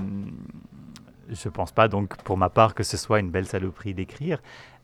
je 1.29 1.49
pense 1.49 1.71
pas 1.71 1.87
donc 1.87 2.15
pour 2.23 2.37
ma 2.37 2.49
part 2.49 2.75
que 2.75 2.83
ce 2.83 2.97
soit 2.97 3.19
une 3.19 3.31
belle 3.31 3.47
saloperie 3.47 3.93
d'écrire. 3.93 4.39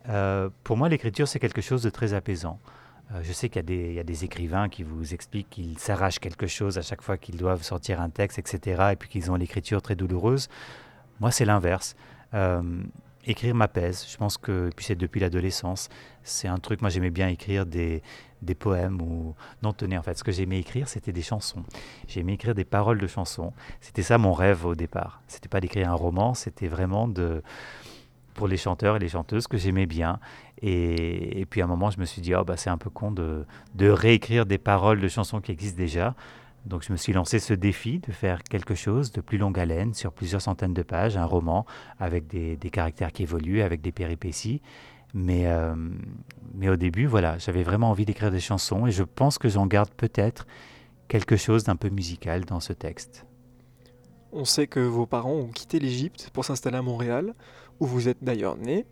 Euh, 0.08 0.50
pour 0.64 0.78
moi 0.78 0.90
l'écriture 0.90 1.28
c'est 1.28 1.40
quelque 1.40 1.62
chose 1.62 1.84
de 1.84 1.90
très 1.90 2.14
apaisant. 2.14 2.60
Euh, 3.12 3.22
je 3.24 3.32
sais 3.32 3.50
qu'il 3.50 3.70
y, 3.70 3.94
y, 3.94 4.00
a 4.00 4.04
des 4.04 4.24
écrivains 4.24 4.70
qui 4.70 4.84
vous 4.84 5.14
expliquent 5.14 5.50
qu'ils 5.50 5.80
s'arrachent 5.80 6.20
quelque 6.20 6.48
chose 6.48 6.78
à 6.78 6.84
chaque 6.84 7.02
fois 7.02 7.18
qu'ils 7.18 7.38
doivent 7.38 7.64
sortir 7.64 8.02
un 8.02 8.10
texte, 8.10 8.38
etc. 8.38 8.90
Et 8.92 8.96
puis 8.96 9.10
qu'ils 9.10 9.32
ont 9.32 9.36
l'écriture 9.36 9.82
très 9.82 9.96
douloureuse. 9.96 10.48
Moi, 11.20 11.32
c'est 11.32 11.46
l'inverse 11.46 11.96
écrire 13.26 13.56
m'apaise. 13.56 14.06
Je 14.10 14.18
pense 14.18 14.38
que, 14.38 14.70
puis 14.76 14.86
c'est 14.86 14.96
depuis 14.96 15.20
l'adolescence, 15.20 15.90
c'est 16.24 16.48
un 16.48 16.58
truc, 16.58 16.82
moi 16.82 16.90
j'aimais 16.90 17.10
bien 17.10 17.28
écrire 17.28 17.66
des, 17.66 18.02
des 18.42 18.56
poèmes 18.56 19.02
ou... 19.02 19.36
Non, 19.64 19.74
tenez, 19.74 19.98
en 19.98 20.02
fait, 20.02 20.18
ce 20.18 20.24
que 20.24 20.32
j'aimais 20.32 20.60
écrire, 20.60 20.88
c'était 20.88 21.12
des 21.12 21.22
chansons. 21.22 21.64
J'aimais 22.08 22.34
écrire 22.34 22.56
des 22.56 22.66
paroles 22.66 23.00
de 23.00 23.08
chansons. 23.08 23.54
C'était 23.82 24.04
ça 24.04 24.18
mon 24.18 24.34
rêve 24.34 24.66
au 24.66 24.76
départ. 24.76 25.22
C'était 25.28 25.50
pas 25.50 25.60
d'écrire 25.60 25.90
un 25.90 25.96
roman, 25.96 26.34
c'était 26.34 26.68
vraiment 26.68 27.08
de... 27.08 27.44
pour 28.34 28.48
les 28.48 28.58
chanteurs 28.58 28.96
et 28.96 29.00
les 29.00 29.10
chanteuses 29.10 29.48
que 29.48 29.58
j'aimais 29.58 29.86
bien. 29.86 30.20
Et, 30.62 31.46
puis 31.50 31.62
à 31.62 31.66
un 31.66 31.68
moment, 31.68 31.90
je 31.90 32.00
me 32.00 32.06
suis 32.06 32.22
dit, 32.22 32.36
oh, 32.36 32.44
bah, 32.44 32.58
c'est 32.58 32.70
un 32.70 32.78
peu 32.78 32.90
con 32.90 33.12
de, 33.12 33.46
de 33.76 33.90
réécrire 33.90 34.46
des 34.46 34.58
paroles 34.58 35.00
de 35.00 35.08
chansons 35.08 35.42
qui 35.42 35.52
existent 35.52 35.78
déjà. 35.78 36.16
Donc 36.66 36.84
je 36.84 36.92
me 36.92 36.98
suis 36.98 37.14
lancé 37.14 37.40
ce 37.40 37.54
défi 37.54 38.00
de 38.00 38.12
faire 38.12 38.44
quelque 38.44 38.76
chose 38.76 39.12
de 39.12 39.22
plus 39.22 39.38
longue 39.38 39.60
haleine, 39.60 39.94
sur 39.94 40.12
plusieurs 40.12 40.42
centaines 40.42 40.74
de 40.74 40.84
pages, 40.84 41.18
un 41.18 41.26
roman 41.26 41.66
avec 42.00 42.28
des, 42.28 42.58
caractères 42.70 43.12
qui 43.12 43.24
évoluent, 43.24 43.62
avec 43.62 43.82
des 43.82 43.92
péripéties. 43.92 44.62
Mais, 45.14 45.48
euh, 45.48 45.74
mais 46.54 46.70
au 46.70 46.76
début, 46.76 47.08
voilà, 47.08 47.38
j'avais 47.40 47.64
vraiment 47.64 47.90
envie 47.90 48.06
d'écrire 48.06 48.30
des 48.30 48.40
chansons 48.40 48.86
et 48.86 48.92
je 48.92 49.04
pense 49.04 49.38
que 49.40 49.50
j'en 49.50 49.66
garde 49.66 49.90
peut-être 49.90 50.46
quelque 51.08 51.36
chose 51.36 51.64
d'un 51.64 51.76
peu 51.76 51.90
musical 51.90 52.46
dans 52.46 52.60
ce 52.60 52.74
texte. 52.74 53.26
On 54.32 54.46
sait 54.46 54.68
que 54.68 54.80
vos 54.80 55.08
parents 55.08 55.34
ont 55.34 55.48
quitté 55.48 55.80
l'Égypte 55.80 56.30
pour 56.32 56.46
s'installer 56.46 56.78
à 56.78 56.84
Montréal, 56.84 57.34
où 57.80 57.88
vous 57.88 58.08
êtes 58.08 58.24
d'ailleurs 58.24 58.58
né. 58.58 58.86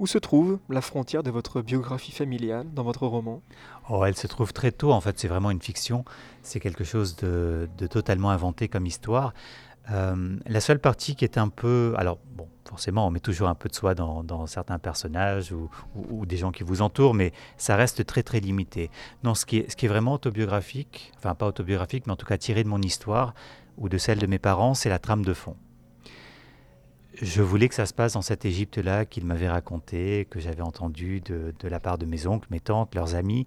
Où 0.00 0.06
se 0.06 0.16
trouve 0.16 0.58
la 0.70 0.80
frontière 0.80 1.22
de 1.22 1.30
votre 1.30 1.60
biographie 1.60 2.10
familiale 2.10 2.66
dans 2.72 2.82
votre 2.82 3.06
roman? 3.06 3.42
Oh, 3.90 4.02
elle 4.06 4.16
se 4.16 4.26
trouve 4.26 4.54
très 4.54 4.72
tôt. 4.72 4.92
En 4.92 5.00
fait, 5.02 5.18
c'est 5.18 5.28
vraiment 5.28 5.50
une 5.50 5.60
fiction. 5.60 6.06
C'est 6.42 6.58
quelque 6.58 6.84
chose 6.84 7.16
de, 7.16 7.68
totalement 7.90 8.30
inventé 8.30 8.68
comme 8.68 8.86
histoire. 8.86 9.34
Euh, 9.90 10.38
la 10.46 10.60
seule 10.60 10.78
partie 10.78 11.16
qui 11.16 11.26
est 11.26 11.36
un 11.36 11.50
peu... 11.50 11.92
Alors, 11.98 12.18
bon, 12.34 12.48
forcément, 12.66 13.06
on 13.06 13.10
met 13.10 13.20
toujours 13.20 13.48
un 13.48 13.54
peu 13.54 13.68
de 13.68 13.74
soi 13.74 13.94
dans, 13.94 14.46
certains 14.46 14.78
personnages 14.78 15.52
ou, 15.52 16.24
des 16.24 16.38
gens 16.38 16.50
qui 16.50 16.62
vous 16.62 16.80
entourent, 16.80 17.12
mais 17.12 17.34
ça 17.58 17.76
reste 17.76 18.06
très, 18.06 18.22
très 18.22 18.40
limité. 18.40 18.90
Non, 19.22 19.34
ce 19.34 19.44
qui 19.44 19.58
est, 19.58 19.70
ce 19.70 19.76
qui 19.76 19.84
est 19.84 19.90
vraiment 19.90 20.14
autobiographique, 20.14 21.12
enfin 21.18 21.34
pas 21.34 21.46
autobiographique, 21.46 22.06
mais 22.06 22.14
en 22.14 22.16
tout 22.16 22.24
cas 22.26 22.38
tiré 22.38 22.64
de 22.64 22.68
mon 22.70 22.80
histoire 22.80 23.34
ou 23.76 23.90
de 23.90 23.98
celle 23.98 24.18
de 24.18 24.26
mes 24.26 24.38
parents, 24.38 24.72
c'est 24.72 24.88
la 24.88 24.98
trame 24.98 25.26
de 25.26 25.34
fond 25.34 25.56
je 27.14 27.42
voulais 27.42 27.68
que 27.68 27.74
ça 27.74 27.86
se 27.86 27.94
passe 27.94 28.14
dans 28.14 28.22
cette 28.22 28.44
Égypte-là 28.44 29.04
qu'il 29.04 29.24
m'avait 29.24 29.48
raconté, 29.48 30.26
que 30.30 30.40
j'avais 30.40 30.62
entendu 30.62 31.20
de, 31.20 31.52
la 31.62 31.80
part 31.80 31.98
de 31.98 32.06
mes 32.06 32.26
oncles, 32.26 32.48
mes 32.50 32.60
tantes, 32.60 32.94
leurs 32.94 33.14
amis. 33.14 33.46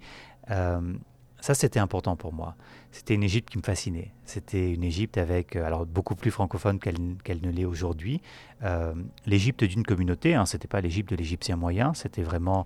Euh, 0.51 0.93
ça, 1.39 1.53
c'était 1.53 1.79
important 1.79 2.15
pour 2.15 2.33
moi. 2.33 2.55
C'était 2.91 3.15
une 3.15 3.23
Égypte 3.23 3.49
qui 3.49 3.57
me 3.57 3.63
fascinait. 3.63 4.13
C'était 4.23 4.71
une 4.71 4.83
Égypte 4.83 5.17
avec, 5.17 5.55
euh, 5.55 5.65
alors 5.65 5.85
beaucoup 5.85 6.15
plus 6.15 6.31
francophone 6.31 6.79
qu'elle 6.79 7.41
ne 7.41 7.51
l'est 7.51 7.65
aujourd'hui. 7.65 8.21
Euh, 8.63 8.93
L'Égypte 9.25 9.63
d'une 9.63 9.83
communauté, 9.83 10.35
hein, 10.35 10.45
c'était 10.45 10.67
pas 10.67 10.79
l'Égypte 10.79 11.09
de 11.09 11.15
l'Égyptien 11.15 11.55
moyen, 11.55 11.93
c'était 11.93 12.23
vraiment 12.23 12.65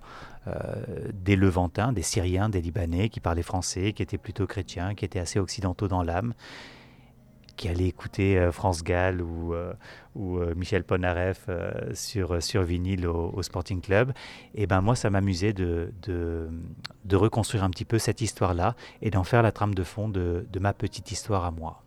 des 1.12 1.36
Levantins, 1.36 1.92
des 1.92 2.00
Syriens, 2.00 2.48
des 2.48 2.62
Libanais 2.62 3.10
qui 3.10 3.20
parlaient 3.20 3.42
français, 3.42 3.92
qui 3.92 4.02
étaient 4.02 4.16
plutôt 4.16 4.46
chrétiens, 4.46 4.94
qui 4.94 5.04
étaient 5.04 5.18
assez 5.18 5.38
occidentaux 5.38 5.88
dans 5.88 6.02
l'âme 6.02 6.32
qui 7.58 7.68
allait 7.68 7.88
écouter 7.88 8.38
euh, 8.38 8.52
France 8.52 8.82
Gall 8.82 9.20
ou, 9.20 9.52
euh, 9.52 9.74
euh, 10.16 10.54
Michel 10.54 10.84
Polnareff 10.84 11.50
sur, 11.92 12.42
sur 12.42 12.62
vinyle 12.62 13.06
au, 13.06 13.42
Sporting 13.42 13.80
Club, 13.82 14.12
et 14.54 14.66
ben 14.66 14.80
moi 14.80 14.96
ça 14.96 15.10
m'amusait 15.10 15.52
de, 15.52 15.92
reconstruire 17.12 17.64
un 17.64 17.70
petit 17.70 17.84
peu 17.84 17.98
cette 17.98 18.20
histoire-là 18.20 18.74
et 19.02 19.10
d'en 19.10 19.24
faire 19.24 19.42
la 19.42 19.52
trame 19.52 19.74
de 19.74 19.84
fond 19.84 20.08
de, 20.08 20.46
ma 20.58 20.72
petite 20.72 21.12
histoire 21.12 21.44
à 21.44 21.50
moi. 21.50 21.82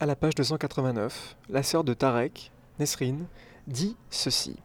À 0.00 0.06
la 0.06 0.16
page 0.16 0.34
289, 0.34 1.36
la 1.50 1.62
sœur 1.62 1.84
de 1.84 1.94
Tarek, 1.94 2.50
Nesrine, 2.78 3.26
dit 3.66 3.96
ceci. 4.10 4.56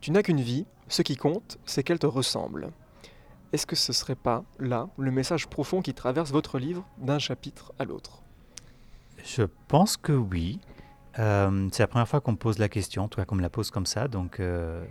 Tu 0.00 0.10
n'as 0.10 0.22
qu'une 0.22 0.40
vie, 0.40 0.66
ce 0.88 1.02
qui 1.02 1.16
compte, 1.16 1.58
c'est 1.64 1.82
qu'elle 1.82 2.00
te 2.00 2.06
ressemble. 2.06 2.70
Est-ce 3.52 3.66
que 3.66 3.76
ce 3.76 3.92
serait 3.92 4.16
pas, 4.16 4.42
là, 4.58 4.88
le 4.98 5.12
message 5.12 5.46
profond 5.46 5.82
qui 5.82 5.94
traverse 5.94 6.32
votre 6.32 6.58
livre 6.58 6.84
d'un 6.98 7.20
chapitre 7.20 7.72
à 7.78 7.84
l'autre? 7.84 8.23
Je 9.24 9.42
pense 9.68 9.96
que 9.96 10.12
oui. 10.12 10.60
Euh, 11.18 11.68
c'est 11.72 11.82
la 11.82 11.86
première 11.86 12.08
fois 12.08 12.20
qu'on 12.20 12.32
me 12.32 12.36
pose 12.36 12.58
la 12.58 12.68
question, 12.68 13.04
en 13.04 13.08
tout 13.08 13.18
cas 13.20 13.24
qu'on 13.24 13.36
me 13.36 13.42
la 13.42 13.50
pose 13.50 13.70
comme 13.70 13.86
ça, 13.86 14.08
donc 14.08 14.40
euh, 14.40 14.84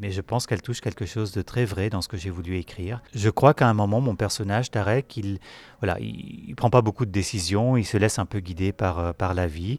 mais 0.00 0.10
je 0.10 0.20
pense 0.20 0.46
qu'elle 0.46 0.62
touche 0.62 0.80
quelque 0.80 1.04
chose 1.04 1.30
de 1.32 1.42
très 1.42 1.64
vrai 1.64 1.90
dans 1.90 2.00
ce 2.00 2.08
que 2.08 2.16
j'ai 2.16 2.30
voulu 2.30 2.56
écrire. 2.56 3.02
Je 3.14 3.28
crois 3.28 3.52
qu'à 3.52 3.68
un 3.68 3.74
moment, 3.74 4.00
mon 4.00 4.16
personnage, 4.16 4.70
Tarek, 4.70 5.16
il 5.16 5.38
voilà, 5.80 5.98
il, 6.00 6.54
prend 6.56 6.70
pas 6.70 6.80
beaucoup 6.80 7.04
de 7.04 7.10
décisions, 7.10 7.76
il 7.76 7.84
se 7.84 7.98
laisse 7.98 8.18
un 8.18 8.24
peu 8.24 8.40
guider 8.40 8.72
par, 8.72 8.98
euh, 8.98 9.12
par 9.12 9.34
la 9.34 9.46
vie, 9.46 9.78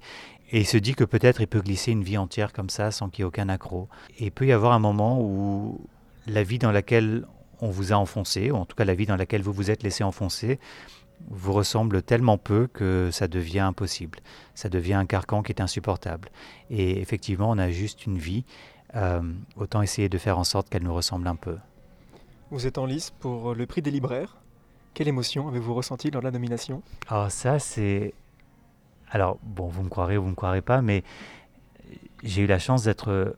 et 0.52 0.60
il 0.60 0.68
se 0.68 0.78
dit 0.78 0.94
que 0.94 1.04
peut-être 1.04 1.42
il 1.42 1.48
peut 1.48 1.62
glisser 1.62 1.92
une 1.92 2.04
vie 2.04 2.18
entière 2.18 2.54
comme 2.54 2.70
ça 2.70 2.92
sans 2.92 3.10
qu'il 3.10 3.20
y 3.20 3.24
ait 3.24 3.26
aucun 3.26 3.50
accroc. 3.50 3.90
Et 4.20 4.26
il 4.26 4.32
peut 4.32 4.46
y 4.46 4.52
avoir 4.52 4.74
un 4.74 4.80
moment 4.80 5.20
où 5.20 5.82
la 6.28 6.44
vie 6.44 6.60
dans 6.60 6.72
laquelle 6.72 7.26
on 7.60 7.70
vous 7.70 7.92
a 7.92 7.96
enfoncé, 7.96 8.52
ou 8.52 8.56
en 8.56 8.66
tout 8.66 8.76
cas 8.76 8.86
la 8.86 8.94
vie 8.94 9.08
dans 9.08 9.16
laquelle 9.16 9.42
vous 9.42 9.54
vous 9.54 9.72
êtes 9.72 9.84
laissé 9.84 10.04
enfoncer, 10.04 10.60
vous 11.30 11.54
ressemble 11.54 12.02
tellement 12.02 12.38
peu 12.38 12.68
que 12.68 13.10
ça 13.12 13.28
devient 13.28 13.60
impossible. 13.60 14.20
Ça 14.56 14.70
devient 14.70 14.94
un 14.94 15.06
carcan 15.06 15.42
qui 15.44 15.52
est 15.52 15.62
insupportable. 15.62 16.30
Et 16.70 17.00
effectivement, 17.02 17.50
on 17.50 17.58
a 17.58 17.70
juste 17.72 18.06
une 18.06 18.18
vie 18.18 18.46
euh, 18.96 19.22
autant 19.56 19.82
essayer 19.82 20.10
de 20.10 20.18
faire 20.18 20.38
en 20.38 20.44
sorte 20.44 20.70
qu'elle 20.70 20.84
nous 20.84 20.94
ressemble 20.94 21.28
un 21.28 21.36
peu. 21.36 21.58
Vous 22.52 22.68
êtes 22.68 22.78
en 22.78 22.86
lice 22.86 23.12
pour 23.20 23.56
le 23.56 23.66
prix 23.66 23.82
des 23.82 23.92
libraires. 23.92 24.38
Quelle 24.94 25.08
émotion 25.08 25.48
avez-vous 25.48 25.74
ressenti 25.74 26.12
lors 26.12 26.22
de 26.22 26.28
la 26.28 26.32
nomination? 26.32 26.84
Ah, 27.08 27.30
ça, 27.30 27.58
c'est. 27.58 28.14
Alors, 29.10 29.40
bon, 29.42 29.68
vous 29.68 29.82
me 29.84 29.90
croirez 29.90 30.18
ou 30.18 30.22
vous 30.22 30.28
ne 30.28 30.32
me 30.32 30.36
croirez 30.36 30.62
pas, 30.62 30.82
mais 30.82 31.04
j'ai 32.24 32.44
eu 32.44 32.48
la 32.48 32.60
chance 32.60 32.84
d'être 32.84 33.36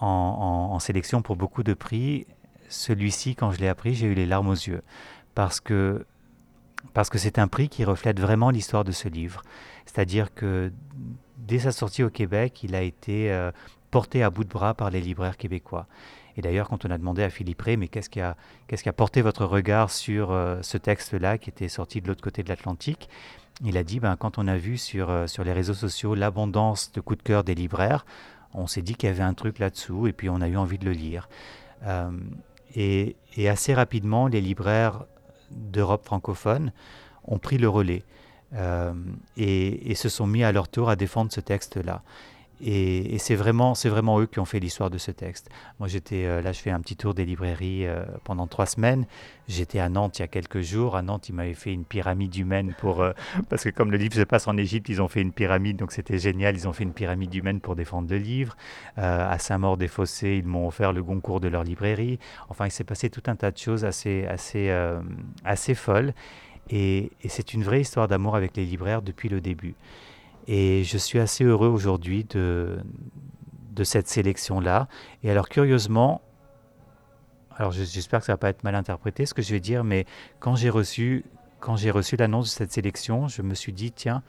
en, 0.00 0.68
en, 0.72 0.78
sélection 0.78 1.22
pour 1.22 1.36
beaucoup 1.36 1.62
de 1.62 1.74
prix. 1.74 2.26
Celui-ci, 2.68 3.34
quand 3.34 3.50
je 3.50 3.58
l'ai 3.58 3.68
appris, 3.68 3.94
j'ai 3.94 4.06
eu 4.06 4.14
les 4.14 4.26
larmes 4.26 4.48
aux 4.48 4.52
yeux. 4.52 4.82
Parce 5.34 5.60
que 5.60 6.04
parce 6.94 7.10
que 7.10 7.18
c'est 7.18 7.38
un 7.38 7.48
prix 7.48 7.68
qui 7.68 7.84
reflète 7.84 8.20
vraiment 8.20 8.50
l'histoire 8.50 8.84
de 8.84 8.92
ce 8.92 9.08
livre. 9.08 9.42
C'est-à-dire 9.86 10.34
que 10.34 10.72
dès 11.36 11.60
sa 11.60 11.72
sortie 11.72 12.02
au 12.02 12.10
Québec, 12.10 12.62
il 12.62 12.74
a 12.74 12.82
été 12.82 13.32
euh, 13.32 13.50
porté 13.90 14.22
à 14.22 14.30
bout 14.30 14.44
de 14.44 14.48
bras 14.48 14.74
par 14.74 14.90
les 14.90 15.00
libraires 15.00 15.36
québécois. 15.36 15.86
Et 16.36 16.42
d'ailleurs, 16.42 16.68
quand 16.68 16.84
on 16.84 16.90
a 16.90 16.98
demandé 16.98 17.22
à 17.22 17.30
Philippe 17.30 17.62
Ray, 17.62 17.76
mais 17.76 17.88
qu'est-ce 17.88 18.10
qui 18.10 18.20
a, 18.20 18.36
qui 18.68 18.88
a 18.88 18.92
porté 18.92 19.22
votre 19.22 19.44
regard 19.44 19.90
sur 19.90 20.30
euh, 20.30 20.58
ce 20.62 20.78
texte-là 20.78 21.36
qui 21.38 21.50
était 21.50 21.68
sorti 21.68 22.00
de 22.00 22.06
l'autre 22.06 22.22
côté 22.22 22.42
de 22.42 22.48
l'Atlantique 22.48 23.08
Il 23.64 23.76
a 23.76 23.82
dit, 23.82 23.98
ben, 23.98 24.14
quand 24.16 24.38
on 24.38 24.46
a 24.46 24.56
vu 24.56 24.78
sur, 24.78 25.10
euh, 25.10 25.26
sur 25.26 25.42
les 25.42 25.52
réseaux 25.52 25.74
sociaux 25.74 26.14
l'abondance 26.14 26.92
de 26.92 27.00
coups 27.00 27.18
de 27.18 27.24
cœur 27.24 27.44
des 27.44 27.54
libraires, 27.56 28.06
on 28.54 28.66
s'est 28.66 28.82
dit 28.82 28.94
qu'il 28.94 29.08
y 29.08 29.12
avait 29.12 29.22
un 29.22 29.34
truc 29.34 29.58
là-dessous 29.58 30.06
et 30.06 30.12
puis 30.12 30.30
on 30.30 30.40
a 30.40 30.48
eu 30.48 30.56
envie 30.56 30.78
de 30.78 30.84
le 30.84 30.92
lire. 30.92 31.28
Et, 32.74 33.16
assez 33.48 33.74
rapidement, 33.74 34.28
les 34.28 34.40
libraires 34.40 35.04
d'Europe 35.50 36.04
francophone 36.04 36.72
ont 37.24 37.38
pris 37.38 37.58
le 37.58 37.68
relais 37.68 38.02
et, 39.36 39.90
et, 39.90 39.94
se 39.94 40.08
sont 40.08 40.26
mis 40.26 40.42
à 40.42 40.52
leur 40.52 40.68
tour 40.68 40.88
à 40.88 40.96
défendre 40.96 41.30
ce 41.30 41.40
texte-là. 41.40 42.02
Et, 42.60 43.18
c'est 43.18 43.36
vraiment, 43.36 43.72
vraiment 43.72 44.20
eux 44.20 44.26
qui 44.26 44.40
ont 44.40 44.44
fait 44.44 44.58
l'histoire 44.58 44.90
de 44.90 44.98
ce 44.98 45.10
texte. 45.10 45.48
Moi, 45.78 45.88
j'étais 45.88 46.24
euh, 46.24 46.42
là, 46.42 46.52
je 46.52 46.60
fais 46.60 46.70
un 46.70 46.80
petit 46.80 46.96
tour 46.96 47.14
des 47.14 47.24
librairies 47.24 47.86
euh, 47.86 48.04
pendant 48.24 48.46
trois 48.46 48.66
semaines. 48.66 49.06
J'étais 49.46 49.78
à 49.78 49.88
Nantes 49.88 50.18
il 50.18 50.22
y 50.22 50.24
a 50.24 50.28
quelques 50.28 50.60
jours. 50.60 50.96
À 50.96 51.02
Nantes, 51.02 51.28
ils 51.28 51.34
m'avaient 51.34 51.54
fait 51.54 51.72
une 51.72 51.84
pyramide 51.84 52.34
humaine 52.36 52.74
pour 52.78 53.00
euh, 53.00 53.12
parce 53.48 53.64
que 53.64 53.70
comme 53.70 53.90
le 53.92 53.96
livre 53.96 54.14
se 54.14 54.22
passe 54.22 54.48
en 54.48 54.56
Égypte, 54.56 54.88
ils 54.88 55.00
ont 55.00 55.08
fait 55.08 55.20
une 55.20 55.32
pyramide, 55.32 55.76
donc 55.76 55.92
c'était 55.92 56.18
génial. 56.18 56.56
Ils 56.56 56.66
ont 56.66 56.72
fait 56.72 56.84
une 56.84 56.92
pyramide 56.92 57.34
humaine 57.34 57.60
pour 57.60 57.76
défendre 57.76 58.08
le 58.10 58.18
livre. 58.18 58.56
à 58.96 59.38
Saint-Maur-des-Fossés, 59.38 60.36
ils 60.38 60.46
m'ont 60.46 60.66
offert 60.66 60.92
le 60.92 61.02
Goncourt 61.02 61.40
de 61.40 61.48
leur 61.48 61.64
librairie. 61.64 62.18
Enfin, 62.48 62.66
il 62.66 62.72
s'est 62.72 62.84
passé 62.84 63.10
tout 63.10 63.22
un 63.26 63.36
tas 63.36 63.50
de 63.50 63.58
choses 63.58 63.84
assez, 63.84 64.26
assez, 64.26 64.70
assez 65.44 65.74
folles. 65.74 66.12
et 66.70 67.10
c'est 67.28 67.54
une 67.54 67.62
vraie 67.62 67.80
histoire 67.80 68.08
d'amour 68.08 68.36
avec 68.36 68.56
les 68.56 68.64
libraires 68.64 69.02
depuis 69.02 69.28
le 69.28 69.40
début. 69.40 69.74
Et 70.48 70.82
je 70.82 70.96
suis 70.96 71.18
assez 71.18 71.44
heureux 71.44 71.68
aujourd'hui 71.68 72.24
de, 72.24 72.78
cette 73.84 74.08
sélection-là. 74.08 74.88
Et 75.22 75.30
alors, 75.30 75.48
curieusement, 75.48 76.22
alors 77.54 77.70
j'espère 77.70 78.20
que 78.20 78.26
ça 78.26 78.32
ne 78.32 78.34
va 78.34 78.38
pas 78.38 78.48
être 78.48 78.64
mal 78.64 78.74
interprété 78.74 79.26
ce 79.26 79.34
que 79.34 79.42
je 79.42 79.52
vais 79.52 79.60
dire, 79.60 79.84
mais 79.84 80.06
quand 80.40 80.56
j'ai 80.56 80.70
reçu, 80.70 81.24
reçu 81.60 82.16
l'annonce 82.16 82.46
de 82.46 82.50
cette 82.50 82.72
sélection, 82.72 83.28
je 83.28 83.42
me 83.42 83.54
suis 83.54 83.74
dit, 83.74 83.92
tiens, 83.92 84.22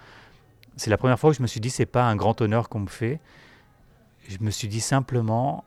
c'est 0.75 0.89
la 0.89 0.97
première 0.97 1.17
fois 1.17 1.29
où 1.29 1.33
je 1.33 1.41
me 1.41 1.47
suis 1.47 1.61
dit, 1.61 1.69
c'est 1.69 1.85
pas 1.85 2.03
un 2.03 2.17
grand 2.17 2.41
honneur 2.41 2.67
qu'on 2.67 2.81
me 2.81 2.89
fait. 2.89 3.21
Je 4.27 4.37
me 4.41 4.51
suis 4.51 4.67
dit 4.67 4.81
simplement, 4.81 5.63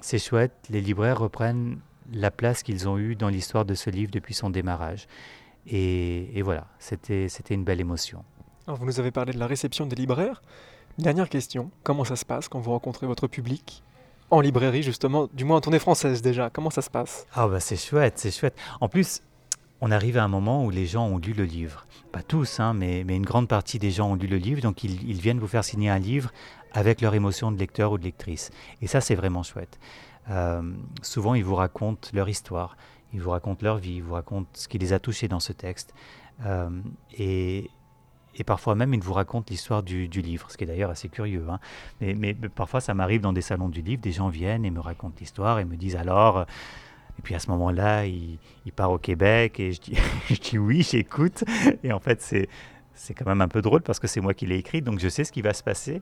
c'est 0.00 0.18
chouette, 0.18 0.52
les 0.68 0.82
libraires 0.82 1.18
reprennent 1.18 1.80
la 2.12 2.30
place 2.30 2.62
qu'ils 2.62 2.86
ont 2.86 2.98
eue 2.98 3.16
dans 3.16 3.28
l'histoire 3.28 3.64
de 3.64 3.74
ce 3.74 3.88
livre 3.88 4.10
depuis 4.10 4.34
son 4.34 4.50
démarrage. 4.50 5.08
Et, 5.66 6.38
et 6.38 6.42
voilà, 6.42 6.66
c'était 6.78 7.28
une 7.50 7.64
belle 7.64 7.80
émotion 7.80 8.24
vous 8.74 8.86
nous 8.86 9.00
avez 9.00 9.10
parlé 9.10 9.32
de 9.32 9.38
la 9.38 9.46
réception 9.46 9.86
des 9.86 9.96
libraires. 9.96 10.42
Dernière 10.98 11.28
question, 11.28 11.70
comment 11.82 12.04
ça 12.04 12.16
se 12.16 12.24
passe 12.24 12.48
quand 12.48 12.60
vous 12.60 12.72
rencontrez 12.72 13.06
votre 13.06 13.26
public 13.26 13.82
en 14.30 14.40
librairie 14.40 14.82
justement, 14.82 15.28
du 15.32 15.44
moins 15.44 15.56
en 15.56 15.60
tournée 15.60 15.78
française 15.78 16.22
déjà, 16.22 16.50
comment 16.50 16.70
ça 16.70 16.82
se 16.82 16.90
passe? 16.90 17.26
Ah 17.34 17.48
bah 17.48 17.60
c'est 17.60 17.76
chouette, 17.76 18.18
c'est 18.18 18.30
chouette. 18.30 18.56
En 18.80 18.88
plus, 18.88 19.22
on 19.80 19.90
arrive 19.90 20.18
à 20.18 20.24
un 20.24 20.28
moment 20.28 20.64
où 20.64 20.70
les 20.70 20.86
gens 20.86 21.06
ont 21.06 21.18
lu 21.18 21.32
le 21.32 21.44
livre. 21.44 21.86
Pas 22.12 22.22
tous, 22.22 22.60
hein, 22.60 22.74
mais, 22.74 23.02
mais, 23.04 23.16
une 23.16 23.24
grande 23.24 23.48
partie 23.48 23.78
des 23.78 23.90
gens 23.90 24.10
ont 24.10 24.14
lu 24.14 24.26
le 24.26 24.36
livre, 24.36 24.60
donc 24.60 24.84
ils, 24.84 25.20
viennent 25.20 25.38
vous 25.38 25.46
faire 25.46 25.64
signer 25.64 25.88
un 25.90 25.98
livre 25.98 26.30
avec 26.72 27.00
leur 27.00 27.14
émotion 27.14 27.50
de 27.50 27.58
lecteur 27.58 27.92
ou 27.92 27.98
de 27.98 28.04
lectrice. 28.04 28.50
Et 28.82 28.86
ça, 28.86 29.00
c'est 29.00 29.14
vraiment 29.14 29.42
chouette. 29.42 29.78
Euh, 30.28 30.62
souvent, 31.02 31.34
ils 31.34 31.44
vous 31.44 31.54
racontent 31.54 32.08
leur 32.12 32.28
histoire, 32.28 32.76
ils 33.12 33.20
vous 33.20 33.30
racontent 33.30 33.64
leur 33.64 33.78
vie, 33.78 33.96
ils 33.96 34.02
vous 34.02 34.14
racontent 34.14 34.50
ce 34.52 34.68
qui 34.68 34.78
les 34.78 34.92
a 34.92 34.98
touchés 34.98 35.28
dans 35.28 35.40
ce 35.40 35.52
texte. 35.52 35.94
Euh, 36.44 36.70
et, 37.18 37.70
et 38.36 38.44
parfois 38.44 38.74
même 38.74 38.94
ils 38.94 39.02
vous 39.02 39.12
racontent 39.12 39.46
l'histoire 39.50 39.82
du, 39.82 40.06
livre, 40.06 40.50
ce 40.50 40.56
qui 40.56 40.64
est 40.64 40.66
d'ailleurs 40.66 40.90
assez 40.90 41.08
curieux. 41.08 41.46
Hein. 41.50 41.58
Mais, 42.00 42.34
parfois 42.34 42.80
ça 42.80 42.94
m'arrive 42.94 43.20
dans 43.20 43.32
des 43.32 43.42
salons 43.42 43.68
du 43.68 43.82
livre, 43.82 44.00
des 44.00 44.12
gens 44.12 44.28
viennent 44.28 44.64
et 44.64 44.70
me 44.70 44.80
racontent 44.80 45.16
l'histoire 45.20 45.58
et 45.58 45.64
me 45.64 45.76
disent 45.76 45.96
alors... 45.96 46.38
Euh, 46.38 46.44
et 47.18 47.22
puis 47.22 47.34
à 47.34 47.38
ce 47.38 47.50
moment-là, 47.50 48.06
il, 48.06 48.38
part 48.74 48.90
au 48.90 48.96
Québec 48.96 49.60
et 49.60 49.72
je 50.30 50.40
dis, 50.40 50.58
oui, 50.58 50.80
j'écoute. 50.80 51.44
Et 51.84 51.92
en 51.92 52.00
fait, 52.00 52.22
c'est, 52.22 52.48
quand 53.14 53.26
même 53.26 53.42
un 53.42 53.48
peu 53.48 53.60
drôle 53.60 53.82
parce 53.82 53.98
que 53.98 54.06
c'est 54.06 54.22
moi 54.22 54.32
qui 54.32 54.46
l'ai 54.46 54.56
écrit, 54.56 54.80
donc 54.80 55.00
je 55.00 55.08
sais 55.08 55.24
ce 55.24 55.30
qui 55.30 55.42
va 55.42 55.52
se 55.52 55.62
passer. 55.62 56.00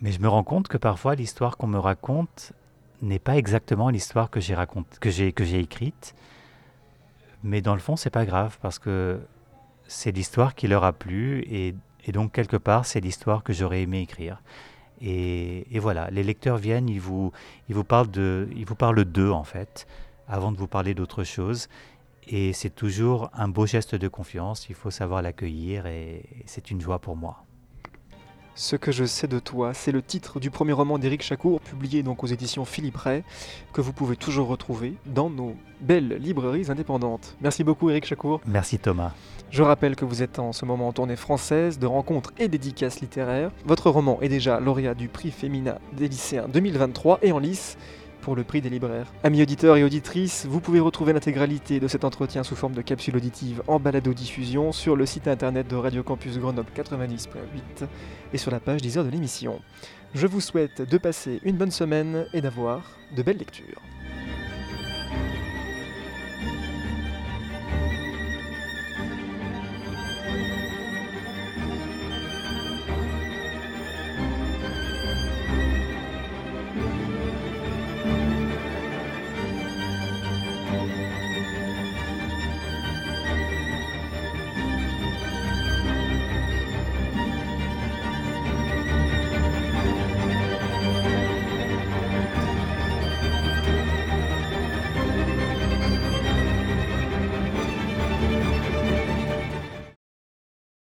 Mais 0.00 0.10
je 0.10 0.20
me 0.20 0.26
rends 0.26 0.42
compte 0.42 0.66
que 0.66 0.76
parfois 0.76 1.14
l'histoire 1.14 1.56
qu'on 1.56 1.68
me 1.68 1.78
raconte 1.78 2.52
n'est 3.00 3.20
pas 3.20 3.36
exactement 3.36 3.90
l'histoire 3.90 4.28
que 4.28 4.40
j'ai 4.40 4.56
que 5.32 5.44
j'ai 5.44 5.60
écrite. 5.60 6.16
Mais 7.44 7.60
dans 7.60 7.74
le 7.74 7.80
fond, 7.80 7.94
c'est 7.94 8.10
pas 8.10 8.26
grave 8.26 8.58
parce 8.60 8.80
que 8.80 9.20
c'est 9.88 10.12
l'histoire 10.12 10.54
qui 10.54 10.68
leur 10.68 10.84
a 10.84 10.92
plu 10.92 11.44
et, 11.50 11.74
donc 12.12 12.32
quelque 12.32 12.56
part 12.56 12.86
c'est 12.86 13.00
l'histoire 13.00 13.42
que 13.42 13.52
j'aurais 13.52 13.82
aimé 13.82 14.00
écrire. 14.00 14.42
Et, 15.00 15.78
voilà, 15.78 16.08
les 16.10 16.22
lecteurs 16.22 16.56
viennent, 16.56 16.88
ils 16.88 17.00
vous, 17.00 17.32
ils 17.68 17.74
vous 17.74 17.84
parlent 17.84 18.10
de, 18.10 18.48
ils 18.56 18.64
vous 18.64 18.76
parlent 18.76 19.04
d'eux 19.04 19.30
en 19.30 19.44
fait, 19.44 19.86
avant 20.26 20.52
de 20.52 20.56
vous 20.56 20.68
parler 20.68 20.94
d'autre 20.94 21.24
chose. 21.24 21.68
Et 22.28 22.52
c'est 22.52 22.74
toujours 22.74 23.30
un 23.34 23.48
beau 23.48 23.66
geste 23.66 23.94
de 23.94 24.08
confiance, 24.08 24.68
il 24.68 24.74
faut 24.74 24.90
savoir 24.90 25.22
l'accueillir 25.22 25.86
et 25.86 26.24
c'est 26.46 26.70
une 26.70 26.80
joie 26.80 26.98
pour 26.98 27.16
moi. 27.16 27.45
Ce 28.58 28.74
que 28.74 28.90
je 28.90 29.04
sais 29.04 29.28
de 29.28 29.38
toi, 29.38 29.74
c'est 29.74 29.92
le 29.92 30.00
titre 30.00 30.40
du 30.40 30.50
premier 30.50 30.72
roman 30.72 30.98
d'Éric 30.98 31.22
Chacour, 31.22 31.60
publié 31.60 32.02
donc 32.02 32.24
aux 32.24 32.26
éditions 32.26 32.64
Philippe 32.64 32.96
Ray, 32.96 33.22
que 33.74 33.82
vous 33.82 33.92
pouvez 33.92 34.16
toujours 34.16 34.48
retrouver 34.48 34.94
dans 35.04 35.28
nos 35.28 35.54
belles 35.82 36.16
librairies 36.18 36.70
indépendantes. 36.70 37.36
Merci 37.42 37.64
beaucoup 37.64 37.90
Éric 37.90 38.06
Chacour. 38.06 38.40
Merci 38.46 38.78
Thomas. 38.78 39.12
Je 39.50 39.62
rappelle 39.62 39.94
que 39.94 40.06
vous 40.06 40.22
êtes 40.22 40.38
en 40.38 40.54
ce 40.54 40.64
moment 40.64 40.88
en 40.88 40.92
tournée 40.94 41.16
française 41.16 41.78
de 41.78 41.86
rencontres 41.86 42.32
et 42.38 42.48
dédicaces 42.48 43.00
littéraires. 43.00 43.50
Votre 43.66 43.90
roman 43.90 44.22
est 44.22 44.30
déjà 44.30 44.58
lauréat 44.58 44.94
du 44.94 45.08
prix 45.08 45.32
Féminin 45.32 45.76
des 45.92 46.08
lycéens 46.08 46.48
2023 46.48 47.18
et 47.20 47.32
en 47.32 47.38
lice 47.38 47.76
pour 48.26 48.34
le 48.34 48.42
prix 48.42 48.60
des 48.60 48.70
libraires. 48.70 49.06
Amis 49.22 49.40
auditeurs 49.40 49.76
et 49.76 49.84
auditrices, 49.84 50.46
vous 50.46 50.60
pouvez 50.60 50.80
retrouver 50.80 51.12
l'intégralité 51.12 51.78
de 51.78 51.86
cet 51.86 52.02
entretien 52.02 52.42
sous 52.42 52.56
forme 52.56 52.74
de 52.74 52.82
capsule 52.82 53.16
auditive 53.16 53.62
en 53.68 53.78
balado-diffusion 53.78 54.72
sur 54.72 54.96
le 54.96 55.06
site 55.06 55.28
internet 55.28 55.68
de 55.68 55.76
Radio 55.76 56.02
Campus 56.02 56.36
Grenoble 56.36 56.68
90.8 56.74 57.86
et 58.32 58.36
sur 58.36 58.50
la 58.50 58.58
page 58.58 58.82
10 58.82 58.98
heures 58.98 59.04
de 59.04 59.10
l'émission. 59.10 59.60
Je 60.12 60.26
vous 60.26 60.40
souhaite 60.40 60.82
de 60.82 60.98
passer 60.98 61.38
une 61.44 61.56
bonne 61.56 61.70
semaine 61.70 62.26
et 62.32 62.40
d'avoir 62.40 62.98
de 63.16 63.22
belles 63.22 63.38
lectures. 63.38 63.80